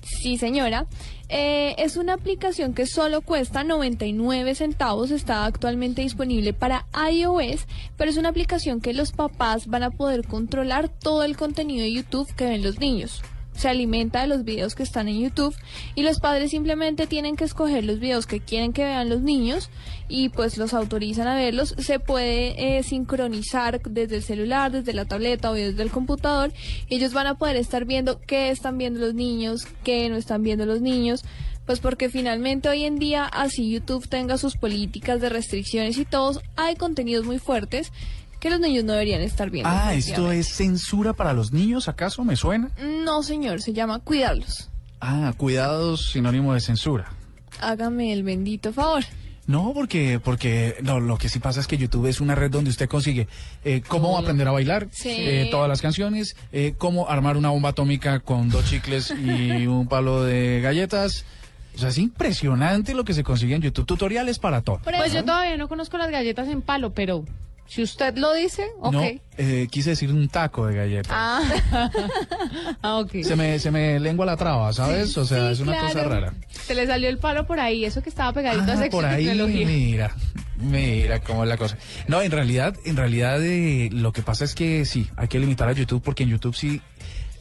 [0.03, 0.87] Sí, señora.
[1.29, 7.67] Eh, es una aplicación que solo cuesta 99 centavos, está actualmente disponible para iOS,
[7.97, 11.93] pero es una aplicación que los papás van a poder controlar todo el contenido de
[11.93, 13.23] YouTube que ven los niños.
[13.55, 15.55] Se alimenta de los videos que están en YouTube
[15.95, 19.71] y los padres simplemente tienen que escoger los videos que quieren que vean los niños
[20.09, 21.75] y pues los autorizan a verlos.
[21.79, 26.53] Se puede eh, sincronizar desde el celular, desde la tableta o desde el computador.
[26.89, 30.67] Ellos van a poder estar viendo qué están viendo los niños, qué no están viendo
[30.67, 31.23] los niños.
[31.67, 36.41] Pues porque finalmente hoy en día, así YouTube tenga sus políticas de restricciones y todos,
[36.57, 37.93] hay contenidos muy fuertes
[38.41, 39.71] que los niños no deberían estar viendo.
[39.73, 42.25] Ah, ¿esto es censura para los niños, acaso?
[42.25, 42.71] ¿Me suena?
[43.05, 44.69] No, señor, se llama cuidarlos.
[45.01, 47.13] Ah, cuidados sinónimo de censura.
[47.61, 49.05] Hágame el bendito favor.
[49.47, 52.71] No, porque, porque no, lo que sí pasa es que YouTube es una red donde
[52.71, 53.27] usted consigue
[53.65, 55.09] eh, cómo aprender a bailar, Sí.
[55.11, 59.89] eh, todas las canciones, eh, cómo armar una bomba atómica con dos chicles y un
[59.89, 61.25] palo de galletas.
[61.75, 63.87] O sea, es impresionante lo que se consigue en YouTube.
[63.87, 64.81] Tutoriales para todo.
[64.85, 67.25] Pues yo todavía no conozco las galletas en palo, pero
[67.71, 68.93] si usted lo dice, ok.
[68.93, 69.03] No,
[69.39, 71.13] eh, quise decir un taco de galletas.
[71.15, 71.41] Ah.
[72.83, 73.23] ah, ok.
[73.23, 75.17] Se me, se me lengua la traba, ¿sabes?
[75.17, 76.35] o sea, Sí, es una cosa rara.
[76.51, 79.05] Se le salió el palo por ahí, eso que estaba pegadito a Ah, sexo por
[79.05, 79.67] ahí, tecnología.
[79.69, 80.17] mira,
[80.59, 81.79] mira cómo es la cosa.
[82.09, 85.69] No, en realidad, en realidad eh, lo que pasa es que sí, hay que limitar
[85.69, 86.83] a YouTube porque en YouTube sí,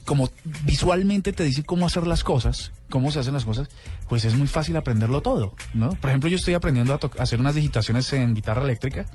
[0.06, 0.30] como
[0.64, 3.68] visualmente te dice cómo hacer las cosas, cómo se hacen las cosas,
[4.08, 5.90] pues es muy fácil aprenderlo todo, ¿no?
[5.96, 9.08] Por ejemplo, yo estoy aprendiendo a, a hacer unas digitaciones en guitarra eléctrica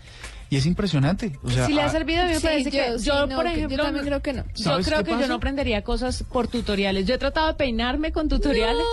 [0.55, 1.37] y es impresionante.
[1.43, 3.05] O sea, si le ha ah, servido, a mí me Sí, parece yo- que sí,
[3.07, 4.45] yo, no, por que yo ejemplo, también creo que no.
[4.55, 5.29] Yo ¿Sabes creo que yo pasa?
[5.29, 7.07] no aprendería cosas por tutoriales.
[7.07, 8.85] Yo he tratado de peinarme con tutoriales.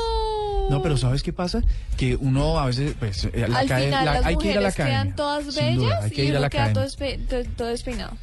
[0.71, 1.61] No, pero ¿sabes qué pasa?
[1.97, 4.57] Que uno a veces, pues, eh, la Al acade- final la- las hay que ir
[4.57, 5.15] a la mujeres quedan academia.
[5.15, 7.17] todas duda, bellas hay que y ir a uno la queda todo, academia.
[7.17, 8.17] espe- todo- todo despeinado.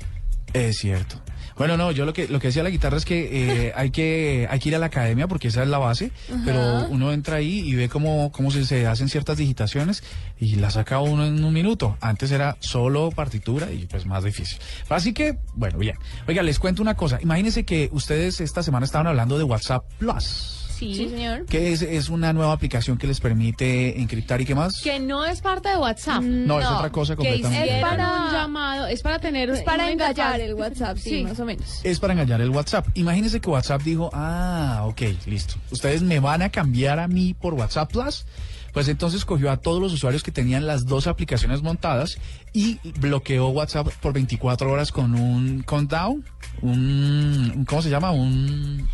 [0.55, 1.21] Es cierto.
[1.59, 4.47] Bueno, no, yo lo que lo que decía la guitarra es que eh, hay que
[4.49, 6.13] hay que ir a la academia porque esa es la base,
[6.45, 10.03] pero uno entra ahí y ve cómo cómo se, se hacen ciertas digitaciones
[10.39, 11.97] y la saca uno en un minuto.
[12.01, 14.59] Antes era solo partitura y pues más difícil.
[14.89, 15.97] Así que, bueno, bien.
[16.27, 17.19] Oiga, les cuento una cosa.
[17.21, 20.68] Imagínense que ustedes esta semana estaban hablando de WhatsApp Plus.
[20.79, 20.95] Sí.
[21.11, 21.45] señor.
[21.47, 24.81] Que es, es una nueva aplicación que les permite encriptar y qué más.
[24.83, 26.23] Que no es parte de WhatsApp.
[26.23, 27.65] No, es otra cosa Que completamente.
[27.67, 31.25] hicieron Es para- un llamado, es para tener Es para engallar el WhatsApp, sí, Sí.
[31.25, 31.81] más o menos.
[31.83, 32.87] es para engañar el WhatsApp.
[32.95, 35.55] Imagínense que WhatsApp dijo, ah, ok, listo.
[35.71, 38.25] Ustedes me van a cambiar a mí por WhatsApp Plus.
[38.73, 42.19] Pues entonces cogió a todos los usuarios que tenían las dos aplicaciones montadas
[42.53, 46.23] y bloqueó WhatsApp por 24 horas con un countdown,
[46.63, 48.11] un, un- ¿cómo se llama?
[48.13, 48.87] Un,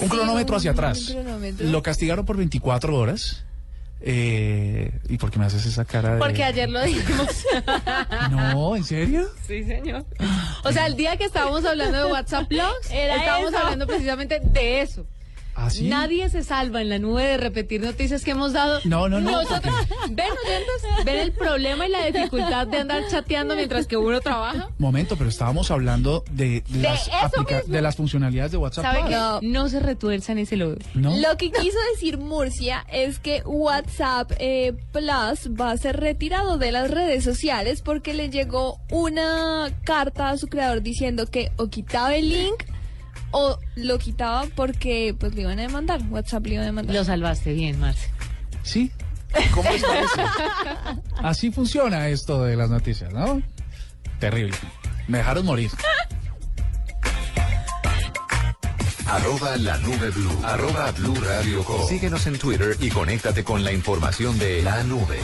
[0.00, 1.14] un cronómetro hacia atrás.
[1.58, 3.44] Lo castigaron por 24 horas.
[4.00, 6.18] Eh, ¿Y por qué me haces esa cara de...?
[6.20, 7.26] Porque ayer lo dijimos.
[8.30, 9.26] No, ¿en serio?
[9.46, 10.04] Sí, señor.
[10.62, 13.58] O sea, el día que estábamos hablando de WhatsApp Plus, Era estábamos eso.
[13.58, 15.04] hablando precisamente de eso.
[15.60, 15.88] ¿Ah, sí?
[15.88, 18.78] Nadie se salva en la nube de repetir noticias que hemos dado.
[18.84, 19.74] No, no, no, Nosotros,
[20.10, 24.70] ven, oyentes, ven el problema y la dificultad de andar chateando mientras que uno trabaja.
[24.78, 28.84] Momento, pero estábamos hablando de, las, aplica- de las funcionalidades de WhatsApp.
[28.84, 29.40] ¿Sabe No.
[29.42, 30.76] no se retuerza en ese lodo?
[30.94, 31.16] ¿No?
[31.16, 36.70] Lo que quiso decir Murcia es que WhatsApp eh, Plus va a ser retirado de
[36.72, 42.14] las redes sociales porque le llegó una carta a su creador diciendo que o quitaba
[42.14, 42.62] el link
[43.30, 46.00] o lo quitaba porque pues le iban a demandar.
[46.10, 46.94] WhatsApp le iba a demandar.
[46.94, 48.10] Lo salvaste bien, Marce.
[48.62, 48.90] Sí.
[49.54, 50.22] ¿Cómo les parece?
[51.22, 53.42] Así funciona esto de las noticias, ¿no?
[54.18, 54.56] Terrible.
[55.06, 55.70] Me dejaron morir.
[59.06, 60.40] Arroba la nube blue.
[60.44, 61.86] Arroba blue radio com.
[61.86, 65.18] Síguenos en Twitter y conéctate con la información de la nube.